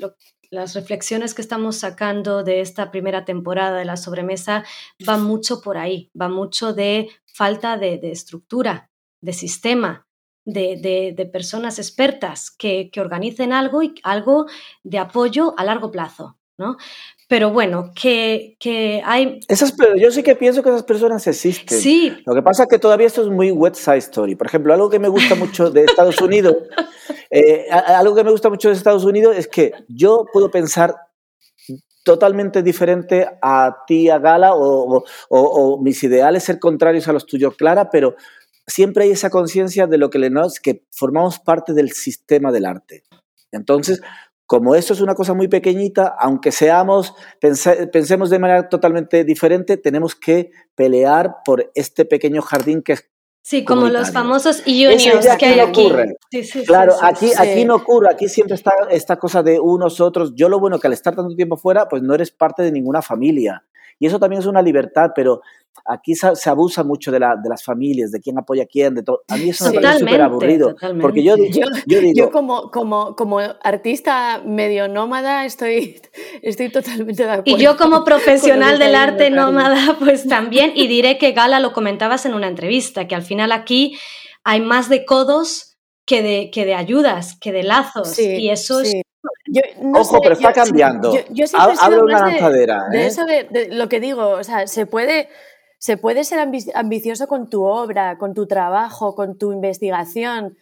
[0.51, 4.65] las reflexiones que estamos sacando de esta primera temporada de la sobremesa
[5.05, 10.07] van mucho por ahí, va mucho de falta de, de estructura, de sistema,
[10.45, 14.47] de, personas expertas que, que, organicen algo y algo
[14.83, 16.77] de apoyo a largo plazo, ¿no?
[17.29, 19.41] Pero bueno, que, que hay...
[19.49, 21.79] Esas, yo sí que pienso que esas personas existen.
[21.79, 22.15] Sí.
[22.27, 24.35] Lo que pasa es que todavía esto es muy wet side story.
[24.35, 26.55] Por ejemplo, algo que me gusta mucho de Estados Unidos,
[27.31, 30.95] eh, algo que me gusta mucho de Estados Unidos es que yo puedo pensar
[32.05, 37.57] totalmente diferente a ti, a Gala, o, o, mis ideales ser contrarios a los tuyos,
[37.57, 38.15] Clara, pero
[38.67, 42.67] siempre hay esa conciencia de lo que le nos, que formamos parte del sistema del
[42.67, 43.05] arte.
[43.51, 44.03] Entonces,
[44.47, 47.15] como esto es una cosa muy pequeñita, aunque seamos,
[47.93, 53.11] pensemos de manera totalmente diferente, tenemos que pelear por este pequeño jardín que es
[53.47, 55.93] Sí, como los famosos unions que hay aquí.
[56.67, 60.33] claro, aquí, aquí no ocurre, aquí siempre está esta cosa de unos, otros.
[60.35, 63.03] Yo lo bueno que al estar tanto tiempo fuera, pues no eres parte de ninguna
[63.03, 63.63] familia.
[63.99, 65.41] Y eso también es una libertad, pero
[65.87, 69.03] aquí se, abusa mucho de, la, de, las familias, de quién apoya a quién, de
[69.03, 69.23] todo.
[69.29, 70.75] A mí eso me parece súper aburrido.
[71.01, 76.01] Porque yo, yo, digo, yo como, como, como artista medio nómada estoy,
[76.43, 77.59] estoy totalmente de acuerdo.
[77.59, 82.27] Y yo como profesional del arte nómada, pues también, y diré que Gala lo comentabas
[82.27, 83.97] en una entrevista, que al final aquí
[84.45, 85.77] hay más de codos
[86.07, 88.19] que de, que de ayudas, que de lazos.
[88.19, 89.04] y eso es
[89.95, 91.13] Ojo, pero está cambiando.
[91.31, 92.89] Yo, Hablo una lanzadera.
[92.91, 93.07] De, ¿eh?
[93.07, 95.29] eso de, lo que digo, o sea, se puede,
[95.79, 96.39] se puede ser
[96.75, 100.57] ambicioso con tu obra, con tu trabajo, con tu investigación.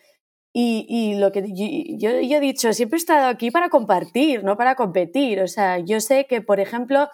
[0.55, 5.40] Y, lo que yo, he dicho, siempre he estado aquí para compartir, no para competir.
[5.40, 7.09] O sea, yo sé que, por ejemplo,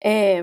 [0.00, 0.42] eh,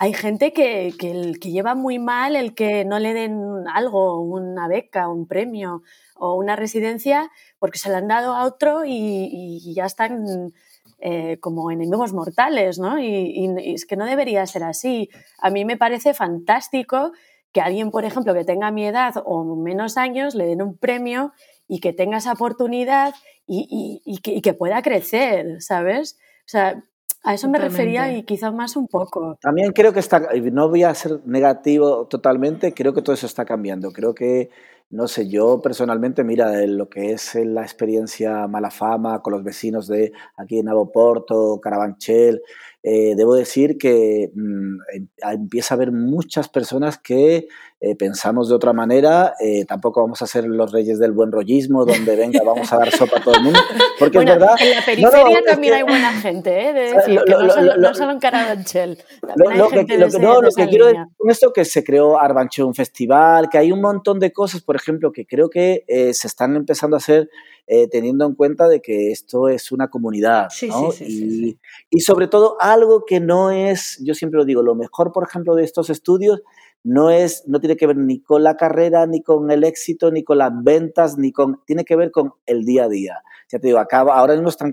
[0.00, 3.40] hay gente que, que, lleva muy mal el que no le den
[3.74, 5.82] algo, una beca, un premio
[6.14, 10.52] o una residencia, porque se la han dado a otro y, ya están
[11.00, 12.98] eh, como enemigos mortales, ¿no?
[13.00, 15.10] Y, es que no debería ser así.
[15.38, 17.12] A mí me parece fantástico
[17.52, 21.32] que alguien, por ejemplo, que tenga mi edad o menos años, le den un premio
[21.66, 23.14] y que tenga esa oportunidad
[23.46, 26.18] y, que, que, pueda crecer, ¿sabes?
[26.40, 26.84] O sea,
[27.24, 29.36] a eso me refería y quizás más un poco.
[29.40, 33.44] También creo que está, no voy a ser negativo totalmente, creo que todo eso está
[33.44, 33.92] cambiando.
[33.92, 34.50] Creo que
[34.90, 39.86] no sé, yo personalmente, mira, lo que es la experiencia mala fama con los vecinos
[39.86, 42.40] de aquí en Navoporto, Carabanchel,
[42.82, 47.48] eh, debo decir que mm, em, empieza a haber muchas personas que
[47.80, 51.84] eh, pensamos de otra manera, eh, tampoco vamos a ser los reyes del buen rollismo,
[51.84, 53.60] donde venga, vamos a dar sopa a todo el mundo,
[53.98, 54.56] porque es verdad...
[54.58, 56.72] En la periferia también hay buena gente, ¿eh?
[56.72, 58.98] de decir, que no, solo, no, solo, en Carabanchel,
[59.36, 63.48] lo, que, no, lo que quiero decir con esto que se creó Arbanchel un festival,
[63.48, 66.98] que hay un montón de cosas, por ejemplo, que creo que se están empezando a
[66.98, 67.28] hacer
[67.70, 70.48] eh, teniendo en cuenta de que esto es una comunidad.
[70.66, 70.88] ¿no?
[71.00, 71.58] y,
[71.90, 75.54] y, sobre todo algo que no es, yo siempre lo digo, lo mejor, por ejemplo,
[75.54, 76.40] de estos estudios
[76.84, 80.24] no es, no tiene que ver ni con la carrera, ni con el éxito, ni
[80.24, 83.22] con las ventas, ni con, tiene que ver con el día a día.
[83.50, 84.72] Ya te digo, acaba, ahora mismo están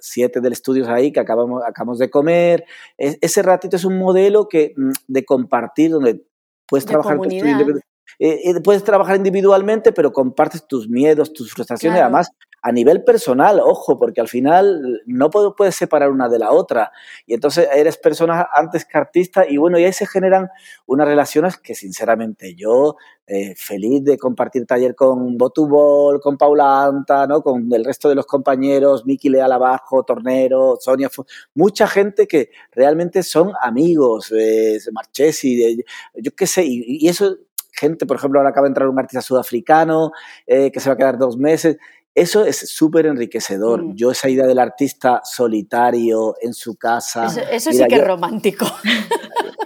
[0.00, 2.64] siete del estudios ahí que acabamos, acabamos de comer.
[2.96, 6.24] ese ratito es un modelo que, mm, de compartir donde
[6.66, 7.80] puedes trabajar tu estudio
[8.18, 12.30] eh, eh, puedes trabajar individualmente, pero compartes tus miedos, tus frustraciones, además
[12.62, 16.92] a nivel personal, ojo, porque al final no puedes separar una de la otra.
[17.26, 20.48] Y entonces eres persona antes que artista y bueno, y ahí se generan
[20.86, 22.96] unas relaciones que sinceramente yo,
[23.26, 27.42] eh, feliz de compartir taller con Botubol, con Paula Anta, ¿no?
[27.42, 31.10] con el resto de los compañeros, Miki Leal abajo, Tornero, Sonia,
[31.54, 35.82] mucha gente que realmente son amigos, eh, Marchesi,
[36.14, 37.36] yo qué sé, y, y eso
[37.72, 40.12] gente, por ejemplo, ahora acaba de entrar un artista sudafricano
[40.46, 41.78] eh, que se va a quedar dos meses.
[42.14, 43.82] Eso es súper enriquecedor.
[43.82, 43.94] Mm.
[43.94, 47.26] Yo esa idea del artista solitario en su casa.
[47.50, 48.66] Eso, sí que es romántico.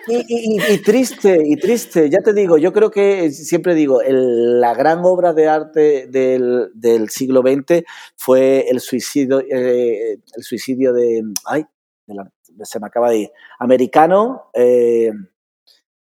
[0.09, 2.09] Y, triste, y triste.
[2.09, 7.11] Ya te digo, yo creo que siempre digo, la gran obra de arte del, del
[7.11, 7.83] siglo XX
[8.15, 11.67] fue el suicidio, eh, el suicidio de, ay,
[12.63, 14.51] se me acaba de ir, americano.
[14.55, 15.11] Eh,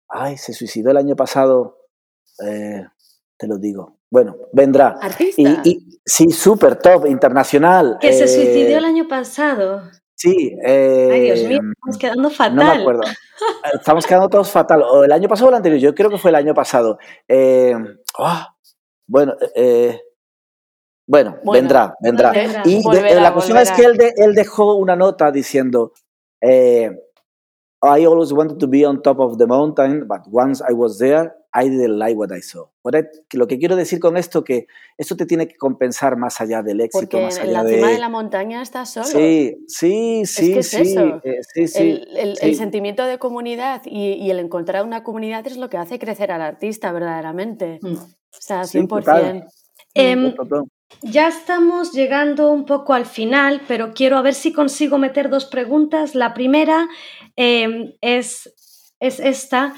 [0.07, 1.77] ay, se suicidó el año pasado.
[2.45, 2.85] Eh,
[3.41, 3.97] te lo digo.
[4.11, 4.99] Bueno, vendrá.
[5.01, 5.61] ¿Artista?
[5.63, 7.97] Y, sí, súper top, internacional.
[7.99, 9.81] Que se suicidió el eh, año pasado.
[10.15, 10.55] Sí.
[10.63, 12.55] Ay, Dios mío, eh, estamos quedando fatal.
[12.55, 13.01] No me acuerdo.
[13.73, 14.83] Estamos quedando todos fatal.
[14.83, 16.99] O el año pasado o el anterior, yo creo que fue el año pasado.
[18.19, 18.55] Ah,
[19.07, 19.33] bueno,
[21.07, 22.31] bueno, vendrá, vendrá.
[22.63, 25.93] Y la cuestión es que él, él, dejó una nota diciendo,
[27.83, 31.33] I always wanted to be on top of the mountain, but once I was there,
[31.53, 32.67] I didn't like what I saw.
[33.33, 34.67] Lo que quiero decir con esto que
[34.97, 37.89] esto te tiene que compensar más allá del éxito, Porque más allá en la cima
[37.89, 39.07] de la montaña estás solo.
[39.07, 44.85] Sí, sí, sí, es sí, eh, sí, sí, el, sentimiento de comunidad y, el encontrar
[44.85, 47.79] una comunidad es lo que hace crecer al artista verdaderamente.
[47.81, 47.95] Mm.
[47.95, 49.45] O sea, 100%.
[49.93, 50.33] Em,
[51.01, 55.45] ya estamos llegando un poco al final, pero quiero a ver si consigo meter dos
[55.45, 56.15] preguntas.
[56.15, 56.87] La primera
[57.35, 58.53] em, es,
[58.99, 59.73] es esta.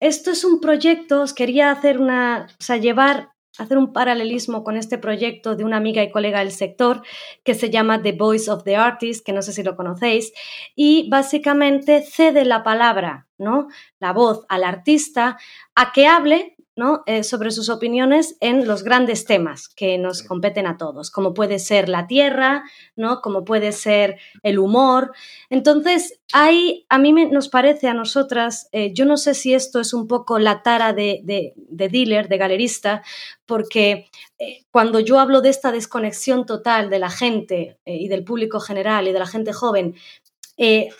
[0.00, 4.76] Esto es un proyecto, os quería hacer una, o sea, llevar hacer un paralelismo con
[4.76, 7.02] este proyecto de una amiga y colega del sector
[7.44, 10.32] que se llama The Voice of the Artist, que no sé si lo conocéis,
[10.74, 13.68] y básicamente cede la palabra, ¿no?
[14.00, 15.38] La voz al artista
[15.74, 17.02] a que hable ¿no?
[17.06, 21.58] Eh, sobre sus opiniones en los grandes temas que nos competen a todos, como puede
[21.58, 22.64] ser la tierra,
[22.96, 23.20] ¿no?
[23.20, 25.12] como puede ser el humor.
[25.50, 29.92] Entonces, hay, a mí nos parece a nosotras, eh, yo no sé si esto es
[29.92, 33.02] un poco la tara de, de, dealer, de galerista,
[33.44, 34.08] porque
[34.38, 39.08] eh, cuando yo hablo de esta desconexión total de la gente y del público general
[39.08, 39.94] y de la gente joven,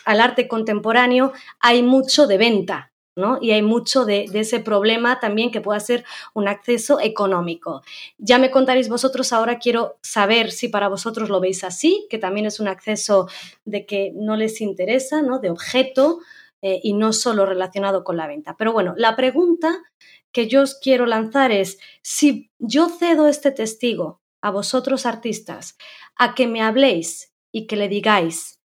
[0.05, 2.92] al arte contemporáneo hay mucho de venta,
[3.41, 7.83] y hay mucho de, ese problema también que pueda ser un acceso económico.
[8.17, 12.45] Ya me contaréis vosotros, ahora quiero saber si para vosotros lo veis así, que también
[12.45, 13.27] es un acceso
[13.65, 15.39] de que no les interesa, ¿no?
[15.39, 16.19] De objeto
[16.61, 18.55] eh, y no solo relacionado con la venta.
[18.57, 19.83] Pero bueno, la pregunta
[20.31, 25.77] que yo os quiero lanzar es, si yo cedo este testigo a vosotros artistas,
[26.17, 28.59] a que me habléis y que le digáis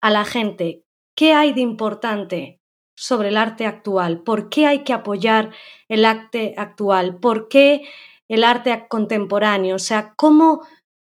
[0.00, 0.82] a la gente
[1.14, 2.61] qué hay de importante
[3.02, 5.50] sobre el arte actual, por qué hay que apoyar
[5.88, 7.82] el arte actual, por qué
[8.28, 10.64] el arte contemporáneo, o sea, ¿cómo,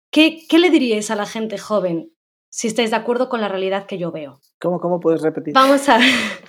[0.09, 2.11] qué, qué le diríais a la gente joven
[2.49, 4.39] si estáis de acuerdo con la realidad que yo veo?
[4.59, 5.53] ¿Cómo, cómo puedes repetir?
[5.53, 5.99] Vamos a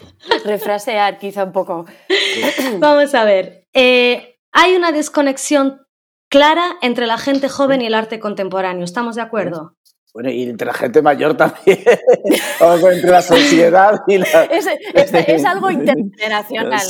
[0.46, 1.84] refrasear quizá un poco.
[2.78, 3.68] Vamos a ver.
[3.74, 5.82] Eh, hay una desconexión
[6.30, 8.82] clara entre la gente joven y el arte contemporáneo.
[8.82, 9.76] ¿Estamos de acuerdo?
[10.14, 11.80] Bueno, y entre la gente mayor también,
[12.60, 14.44] entre la sociedad y la...
[14.44, 16.80] Es, algo intergeneracional,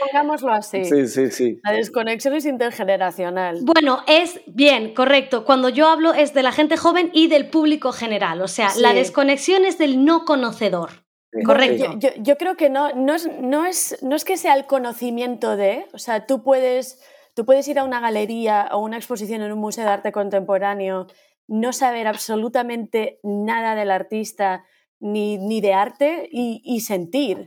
[0.00, 0.86] pongámoslo así.
[0.86, 1.60] Sí, sí, sí.
[1.62, 3.58] La desconexión es intergeneracional.
[3.60, 5.44] Bueno, es bien, correcto.
[5.44, 8.94] Cuando yo hablo es de la gente joven y del público general, o sea, la
[8.94, 11.04] desconexión es del no conocedor.
[11.44, 11.98] Correcto.
[12.22, 15.84] Yo, creo que no, no, es, no, es, no es que sea el conocimiento de,
[15.92, 17.02] o sea, tú puedes,
[17.34, 21.06] tú puedes ir a una galería o una exposición en un museo de arte contemporáneo
[21.50, 24.64] no saber absolutamente nada del artista
[25.00, 27.44] ni, de arte y, sentir.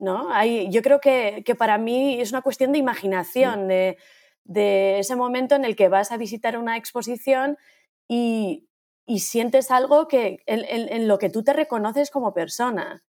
[0.00, 0.28] ¿no?
[0.44, 3.96] yo creo que, para mí es una cuestión de imaginación, de,
[4.98, 7.56] ese momento en el que vas a visitar una exposición
[8.08, 8.68] y,
[9.18, 13.04] sientes algo que, en, lo que tú te reconoces como persona.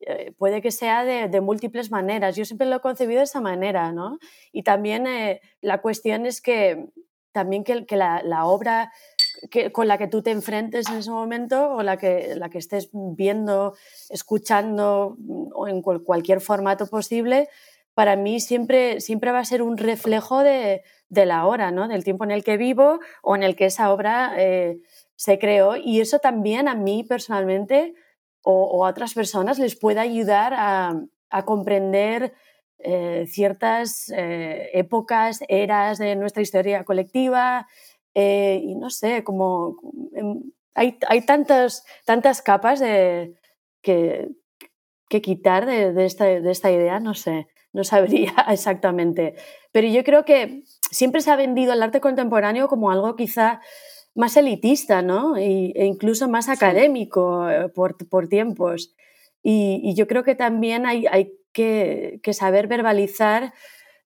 [0.00, 2.34] Eh, puede que sea de, múltiples maneras.
[2.34, 4.18] Yo siempre lo he concebido de esa manera, ¿no?
[4.52, 6.88] Y también eh, la cuestión es que
[7.32, 8.92] también que, la, obra
[9.72, 12.90] con la que tú te enfrentes en ese momento o la que, la que estés
[12.92, 13.74] viendo,
[14.08, 17.48] escuchando mm, o en cualquier formato posible,
[17.94, 21.88] para mí siempre, siempre va a ser un reflejo de, la hora, ¿no?
[21.88, 24.80] del tiempo en el que vivo o en el que esa obra eh,
[25.16, 25.76] se creó.
[25.76, 27.94] Y eso también a mí personalmente
[28.42, 32.32] o, a otras personas les puede ayudar a, a comprender
[32.82, 37.68] eh, ciertas eh, épocas, eras de nuestra historia colectiva
[38.14, 39.76] eh, y no sé, como
[40.14, 40.42] em,
[40.74, 43.34] hay, hay tantas, tantas capas de,
[43.82, 44.28] que,
[45.08, 49.34] que quitar de, esta, de esta idea, no sé, no sabría exactamente.
[49.72, 53.60] Pero yo creo que siempre se ha vendido el arte contemporáneo como algo quizá
[54.14, 55.36] más elitista, ¿no?
[55.36, 58.94] e incluso más académico por, por, tiempos.
[59.40, 63.52] Y, y, yo creo que también hay, hay que, saber verbalizar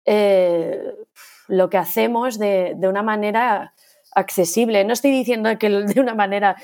[0.05, 0.95] eh,
[1.49, 3.75] lo que hacemos de, una manera
[4.14, 4.85] accesible.
[4.85, 6.57] No estoy diciendo que de una manera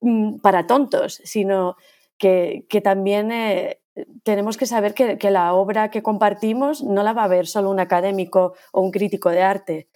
[0.00, 1.76] mm, para tontos, sino
[2.18, 3.80] que, también eh,
[4.22, 7.80] tenemos que saber que, la obra que compartimos no la va a ver solo un
[7.80, 9.88] académico o un crítico de arte,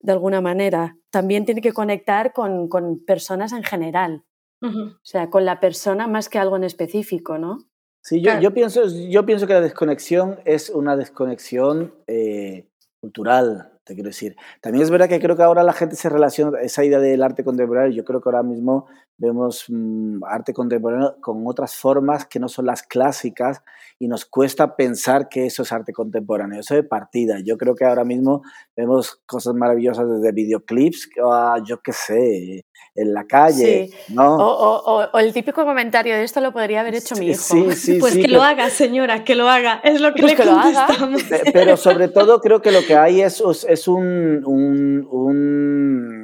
[0.00, 0.96] de alguna manera.
[1.10, 2.68] También tiene que conectar con,
[3.06, 4.24] personas en general.
[4.62, 7.58] O sea, con la persona más que algo en específico, ¿no?
[8.02, 12.68] Sí, yo, yo, pienso, yo pienso que la desconexión es una desconexión eh,
[13.00, 14.36] cultural, te quiero decir.
[14.60, 17.44] También es verdad que creo que ahora la gente se relaciona, esa idea del arte
[17.44, 18.86] contemporáneo, yo creo que ahora mismo
[19.18, 23.62] vemos mm, arte contemporáneo con otras formas que no son las clásicas
[23.98, 27.38] y nos cuesta pensar que eso es arte contemporáneo, eso es partida.
[27.44, 28.42] Yo creo que ahora mismo
[28.76, 34.36] vemos cosas maravillosas desde videoclips, a, yo qué sé, en la calle, ¿no?
[34.36, 37.40] O, el típico comentario de esto lo podría haber hecho mi hijo.
[37.40, 40.44] Sí, sí, pues que, lo haga, señora, que lo haga, es lo que pues le
[40.44, 41.22] que contestamos.
[41.52, 46.15] Pero sobre todo creo que lo que hay es, es un, un, un,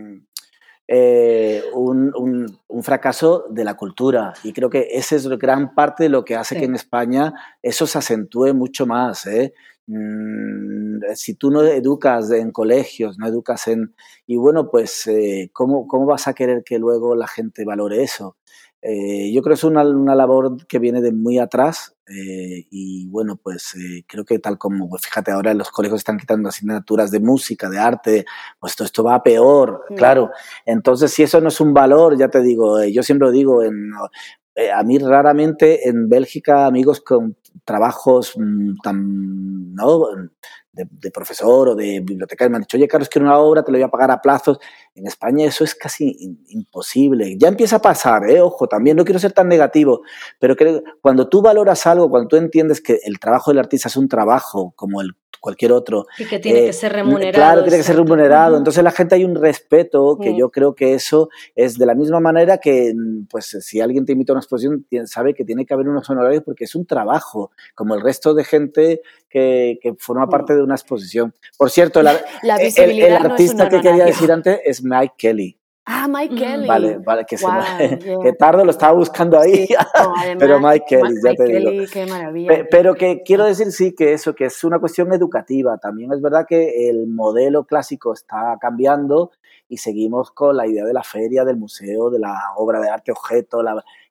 [0.94, 2.12] eh, un,
[2.68, 4.34] un fracaso de la cultura.
[4.44, 7.86] Y creo que esa es gran parte de lo que hace que en España eso
[7.86, 9.26] se acentúe mucho más.
[9.26, 9.54] ¿eh?
[9.86, 13.94] Mm, si tú no educas en colegios, no educas en...
[14.26, 18.36] Y bueno, pues, eh, ¿cómo, ¿cómo vas a querer que luego la gente valore eso?
[18.82, 23.36] Yo creo que es una, una, labor que viene de muy atrás eh, y bueno,
[23.36, 27.20] pues eh, creo que tal como, pues fíjate, ahora los colegios están quitando asignaturas de
[27.20, 28.24] música, de arte,
[28.58, 29.94] pues esto, esto va peor, mm.
[29.94, 30.30] claro.
[30.66, 33.92] Entonces, si eso no es un valor, ya te digo, yo siempre lo digo, en,
[34.74, 40.08] a mí raramente en Bélgica amigos con trabajos mm, tan, ¿no?
[40.72, 43.78] De, profesor o de bibliotecario me han dicho, oye, Carlos, quiero una obra, te lo
[43.78, 44.58] voy a pagar a plazos.
[44.94, 46.16] En España eso es casi
[46.48, 47.36] imposible.
[47.38, 48.40] Ya empieza a pasar, ¿eh?
[48.40, 50.02] ojo, también no quiero ser tan negativo,
[50.38, 50.56] pero
[51.00, 54.72] cuando tú valoras algo, cuando tú entiendes que el trabajo del artista es un trabajo
[54.76, 56.06] como el cualquier otro.
[56.18, 57.32] Y que tiene que eh, ser remunerado.
[57.32, 58.56] Claro, tiene que ser remunerado.
[58.56, 62.20] Entonces la gente hay un respeto que yo creo que eso es de la misma
[62.20, 62.94] manera que,
[63.28, 66.44] pues, si alguien te invita a una exposición, sabe que tiene que haber unos honorarios
[66.44, 70.74] porque es un trabajo, como el resto de gente que, que forma parte de una
[70.74, 71.34] exposición.
[71.56, 72.08] Por cierto, el,
[72.42, 75.58] el, artista que quería decir antes es Mike Kelly.
[75.84, 76.38] Ah, Mike mm.
[76.38, 76.68] Kelly.
[76.68, 77.36] Vale, vale, que,
[78.22, 79.66] que tarde lo estaba buscando ahí.
[80.38, 81.84] pero Mike Kelly, ya te digo.
[81.92, 82.66] Qué maravilla.
[82.70, 85.78] pero que quiero decir sí que eso, que es una cuestión educativa.
[85.78, 89.32] También es verdad que el modelo clásico está cambiando
[89.68, 93.10] y seguimos con la idea de la feria, del museo, de la obra de arte
[93.10, 93.62] objeto.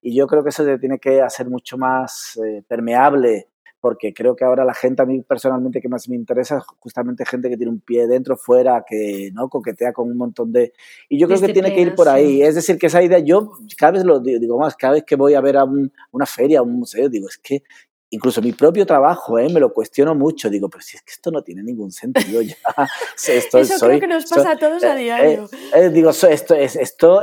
[0.01, 3.50] y yo creo que eso se tiene que hacer mucho más eh, permeable
[3.81, 7.25] porque creo que ahora la gente, a mí personalmente que más me interesa, es justamente
[7.25, 10.71] gente que tiene un pie dentro, fuera, que no coquetea con un montón de...
[11.09, 12.43] Y yo creo que tiene que ir por ahí.
[12.43, 15.33] Es decir, que esa idea, yo cada vez lo digo, más, cada vez que voy
[15.33, 15.65] a ver a
[16.11, 17.63] una feria, a un museo, digo, es que
[18.11, 19.49] incluso mi propio trabajo, ¿eh?
[19.49, 20.49] me lo cuestiono mucho.
[20.49, 22.55] Digo, pero si es que esto no tiene ningún sentido ya.
[23.27, 25.49] Esto, Eso creo que nos pasa a todos a eh, diario.
[25.73, 27.21] Eh, digo, esto, es, esto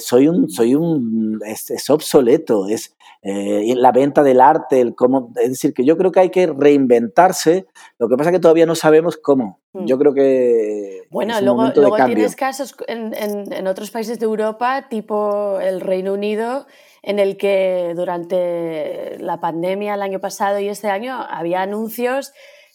[0.00, 5.74] soy un, soy un, es, obsoleto, es la venta del arte, el cómo, es decir,
[5.74, 7.66] que yo creo que hay que reinventarse.
[7.98, 9.60] Lo que pasa es que todavía no sabemos cómo.
[9.72, 9.86] Hmm.
[9.86, 11.02] Yo creo que.
[11.10, 16.14] Bueno, luego, luego tienes casos en, en, en otros países de Europa, tipo el Reino
[16.14, 16.66] Unido
[17.02, 22.32] en el que durante la pandemia el año pasado y este año había anuncios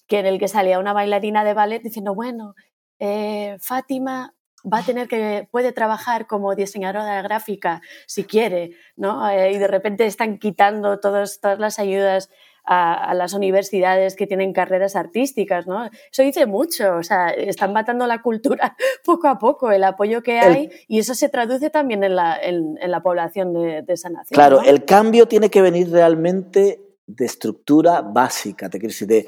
[0.07, 2.53] que en el que salía una bailarina de ballet diciendo, bueno,
[2.99, 4.34] eh, Fátima
[4.71, 9.29] va a tener que, puede trabajar como diseñadora gráfica si quiere, ¿no?
[9.29, 12.29] Eh, y de repente están quitando todas las ayudas
[12.65, 15.85] a, las universidades que tienen carreras artísticas, ¿no?
[15.85, 20.39] Eso dice mucho, o sea, están matando la cultura poco a poco, el apoyo que
[20.39, 24.35] hay, y eso se traduce también en la, en, la población de, de, esa nación.
[24.35, 29.27] Claro, el cambio tiene que venir realmente de estructura básica, te quiero decir, de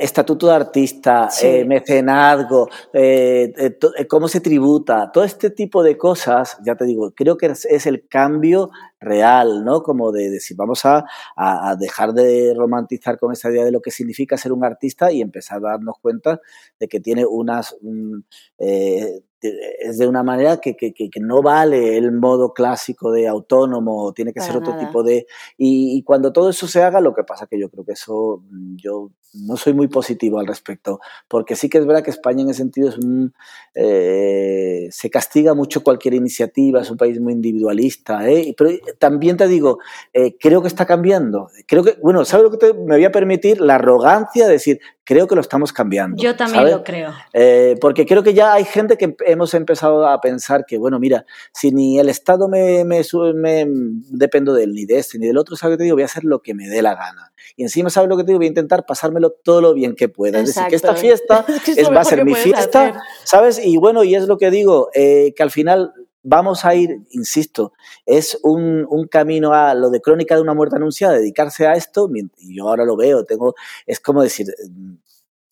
[0.00, 6.58] estatuto de artista, eh, mecenazgo, eh, eh, cómo se tributa, todo este tipo de cosas,
[6.64, 9.82] ya te digo, creo que es, el cambio real, ¿no?
[9.82, 11.04] Como de decir, vamos a,
[11.36, 15.20] a, dejar de romantizar con esa idea de lo que significa ser un artista y
[15.20, 16.40] empezar a darnos cuenta
[16.80, 17.76] de que tiene unas
[19.40, 24.32] es de una manera que, que, que, no vale el modo clásico de autónomo, tiene
[24.32, 25.26] que ser otro tipo de...
[25.56, 28.76] Y, cuando todo eso se haga, lo que pasa que yo creo que eso, mm,
[28.76, 32.50] yo no soy muy positivo al respecto, porque sí que es verdad que España en
[32.50, 33.34] ese sentido es un,
[33.74, 38.54] eh, se castiga mucho cualquier iniciativa, es un país muy individualista, ¿eh?
[38.56, 39.78] pero también te digo,
[40.12, 43.12] eh, creo que está cambiando, creo que, bueno, ¿sabes lo que te, me voy a
[43.12, 43.60] permitir?
[43.60, 46.22] La arrogancia de decir, creo que lo estamos cambiando.
[46.22, 47.14] Yo también lo creo.
[47.32, 51.24] Eh, porque creo que ya hay gente que hemos empezado a pensar que, bueno, mira,
[51.50, 53.02] si ni el Estado me, me,
[53.34, 53.66] me
[54.10, 55.96] dependo de él, ni de este, ni del otro, ¿sabes lo que te digo?
[55.96, 57.32] Voy a hacer lo que me dé la gana.
[57.56, 58.38] Y encima, ¿sabes lo que te digo?
[58.38, 58.84] Voy a intentar
[59.18, 60.40] pasármelo todo lo bien que pueda.
[60.40, 63.60] Es decir, que esta fiesta es, va a ser mi fiesta, ¿sabes?
[63.64, 65.92] Y bueno, y es lo que digo, eh, que al final
[66.22, 67.72] vamos a ir, insisto,
[68.04, 72.10] es un, un, camino a lo de crónica de una muerte anunciada, dedicarse a esto,
[72.38, 73.54] y yo ahora lo veo, tengo,
[73.86, 74.46] es como decir,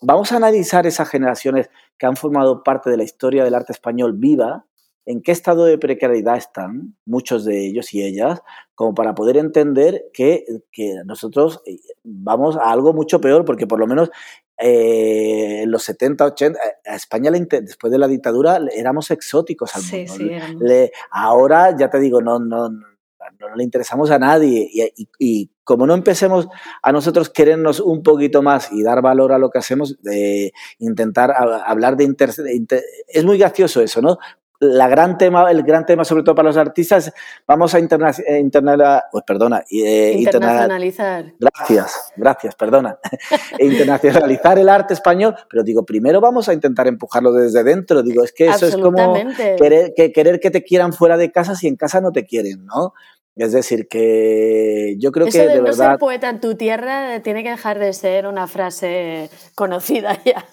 [0.03, 4.13] vamos a analizar esas generaciones que han formado parte de la historia del arte español
[4.15, 4.67] viva,
[5.07, 8.43] en qué estado de precariedad están muchos de ellos y ellas,
[8.75, 13.79] como para poder entender que, que nosotros eh, vamos a algo mucho peor, porque por
[13.79, 14.11] lo menos
[14.59, 20.13] eh, en los 70, 80, a España después de la dictadura éramos exóticos al mundo.
[20.13, 20.31] Sí,
[20.61, 24.69] le, ahora, ya te digo, no, no, no le interesamos a nadie
[25.19, 26.47] y, como no empecemos
[26.83, 31.33] a nosotros querernos un poquito más y dar valor a lo que hacemos, de intentar
[31.67, 32.31] hablar de, inter,
[33.09, 34.19] es muy gracioso eso, ¿no?
[34.61, 37.13] La gran tema, el gran tema, sobre todo para los artistas,
[37.47, 38.43] vamos a interna, eh,
[39.11, 41.35] pues perdona, eh, internacionalizar.
[41.39, 42.99] Gracias, gracias, perdona.
[43.59, 48.03] internacionalizar el arte español, pero digo, primero vamos a intentar empujarlo desde dentro.
[48.03, 49.15] Digo, es que eso es como
[49.59, 52.65] querer que, querer que te quieran fuera de casa si en casa no te quieren,
[52.65, 52.95] ¿no?
[53.37, 57.43] Es decir, que yo creo que de, de no ser poeta en tu tierra tiene
[57.43, 60.47] que dejar de ser una frase conocida ya.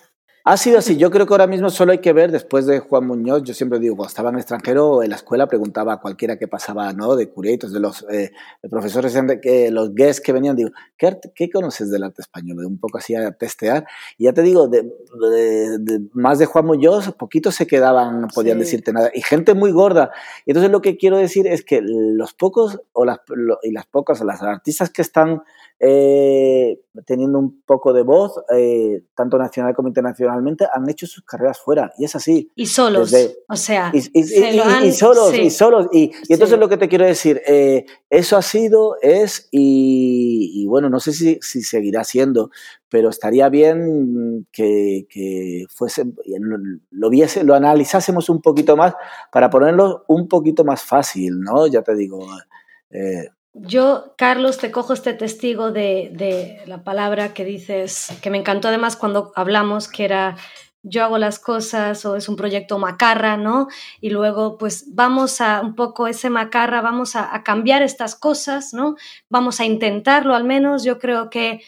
[0.46, 0.98] Ha sido así.
[0.98, 3.80] Yo creo que ahora mismo solo hay que ver, después de Juan Muñoz, yo siempre
[3.80, 7.16] digo, cuando estaba en extranjero, en la escuela preguntaba a cualquiera que pasaba, ¿no?
[7.16, 8.34] De curatos, de los eh,
[8.70, 12.58] profesores, que, los guests que venían, digo, ¿qué, ¿qué, conoces del arte español?
[12.58, 13.86] De un poco así a testear.
[14.18, 14.84] Y ya te digo, de,
[16.12, 19.12] más de Juan Muñoz, poquitos se quedaban, no podían decirte nada.
[19.14, 20.12] Y gente muy gorda.
[20.46, 23.20] Entonces lo que quiero decir es que los pocos, o las,
[23.62, 25.42] y las pocas, o las artistas que están
[25.86, 29.90] eh, teniendo un poco de voz, eh, tanto nacional como
[30.34, 31.92] internacionalmente, han hecho sus carreras fuera.
[31.98, 32.52] Y es así.
[32.56, 33.14] Y solos.
[33.48, 33.92] o sea.
[33.94, 34.02] Y,
[34.92, 35.88] solos, y solos.
[35.92, 41.00] Y, entonces lo que te quiero decir, eh, eso ha sido, es, y, bueno, no
[41.00, 42.50] sé si, seguirá siendo,
[42.90, 46.06] pero estaría bien que, que fuese,
[46.92, 48.94] lo, viese, lo analizásemos un poquito más
[49.32, 51.68] para ponerlo un poquito más fácil, ¿no?
[51.68, 52.26] Ya te digo.
[53.56, 58.96] Yo, Carlos, te cojo este testigo de, la palabra que dices, que me encantó además
[58.96, 60.38] cuando hablamos, que era
[60.86, 63.68] yo hago las cosas o es un proyecto macarra, ¿no?
[64.02, 68.96] Y luego, pues vamos a un poco ese macarra, vamos a, cambiar estas cosas, ¿no?
[69.30, 70.84] Vamos a intentarlo al menos.
[70.84, 71.62] Yo creo que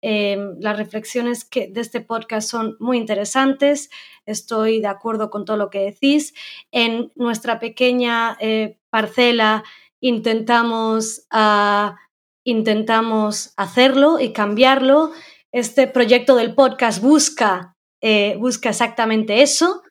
[0.00, 3.90] eh, las reflexiones que, de este podcast son muy interesantes.
[4.24, 6.32] Estoy de acuerdo con todo lo que decís.
[6.70, 9.64] En nuestra pequeña eh, parcela
[10.02, 11.96] intentamos, ah,
[12.44, 15.12] intentamos hacerlo y cambiarlo.
[15.52, 19.82] Este proyecto del podcast busca, eh, busca exactamente eso.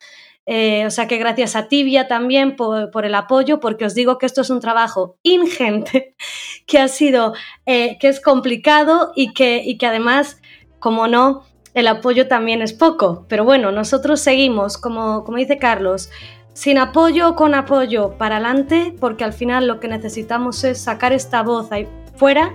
[0.44, 4.26] Eh, o sea que gracias a Tibia también por, el apoyo, porque os digo que
[4.26, 6.14] esto es un trabajo ingente,
[6.66, 7.32] que ha sido,
[7.64, 10.40] eh, que es complicado y que, y que además,
[10.78, 11.44] como no,
[11.74, 13.24] el apoyo también es poco.
[13.28, 16.10] Pero bueno, nosotros seguimos, como, como dice Carlos,
[16.52, 21.12] sin apoyo o con apoyo para adelante, porque al final lo que necesitamos es sacar
[21.12, 22.54] esta voz ahí fuera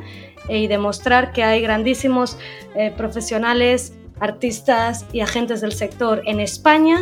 [0.50, 2.38] y demostrar que hay grandísimos
[2.76, 7.00] eh, profesionales, artistas y agentes del sector en España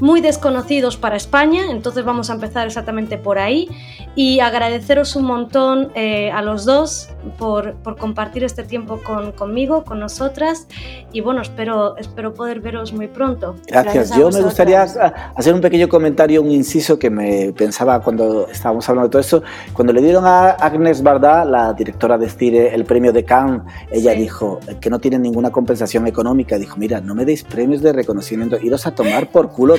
[0.00, 3.68] muy desconocidos para España, entonces vamos a empezar exactamente por ahí
[4.14, 9.84] y agradeceros un montón eh, a los dos por, por, compartir este tiempo con, conmigo,
[9.84, 10.66] con nosotras
[11.12, 13.56] y bueno, espero, espero poder veros muy pronto.
[13.66, 14.16] Gracias.
[14.16, 19.08] Yo me gustaría hacer un pequeño comentario, un inciso que me pensaba cuando estábamos hablando
[19.08, 19.42] de todo esto.
[19.72, 24.12] Cuando le dieron a Agnes Bardá, la directora de CIRE, el premio de Cannes, ella
[24.12, 26.58] dijo que no tiene ninguna compensación económica.
[26.58, 29.78] Dijo, mira, no me deis premios de reconocimiento, iros a tomar por culo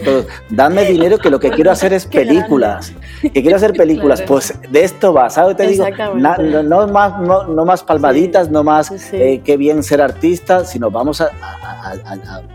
[0.49, 2.93] dame dinero que lo que quiero hacer es películas.
[3.21, 4.21] Que quiero hacer películas.
[4.21, 5.57] Pues de esto va, ¿sabes?
[5.57, 5.85] Te digo,
[6.15, 11.29] no, más, no, más palmaditas, no más eh, qué bien ser artista, sino vamos a,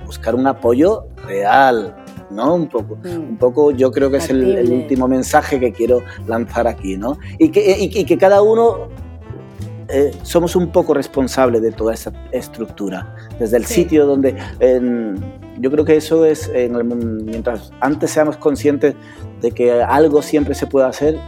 [0.04, 1.96] buscar un apoyo real.
[2.30, 2.54] ¿no?
[2.54, 3.08] Un poco, mm.
[3.08, 7.18] un poco yo creo que es el, último mensaje que quiero lanzar aquí, ¿no?
[7.38, 8.88] Y que, y, que cada uno
[9.88, 14.34] eh, somos un poco responsables de toda esa estructura, desde el sitio donde
[15.58, 16.50] yo creo que eso es,
[17.24, 18.94] mientras antes seamos conscientes
[19.40, 21.18] de que algo siempre se puede hacer,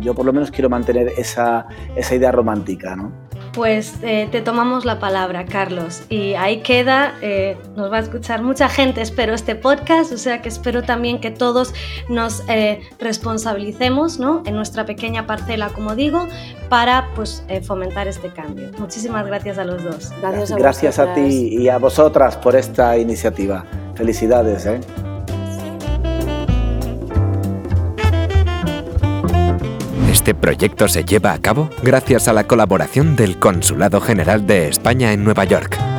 [0.00, 1.66] yo por lo menos quiero mantener esa,
[1.96, 3.12] esa idea romántica, ¿no?
[3.52, 6.02] Pues eh, te tomamos la palabra, Carlos.
[6.08, 10.40] Y ahí queda, eh, nos va a escuchar mucha gente, espero, este podcast, o sea
[10.40, 11.74] que espero también que todos
[12.08, 14.42] nos eh, responsabilicemos ¿no?
[14.46, 16.28] en nuestra pequeña parcela, como digo,
[16.68, 18.70] para pues, fomentar este cambio.
[18.78, 20.12] Muchísimas gracias a los dos.
[20.20, 23.64] Gracias a, gracias a ti y a vosotras por esta iniciativa.
[23.96, 24.66] Felicidades.
[24.66, 24.80] ¿eh?
[30.30, 35.12] Este proyecto se lleva a cabo gracias a la colaboración del Consulado General de España
[35.12, 35.89] en Nueva York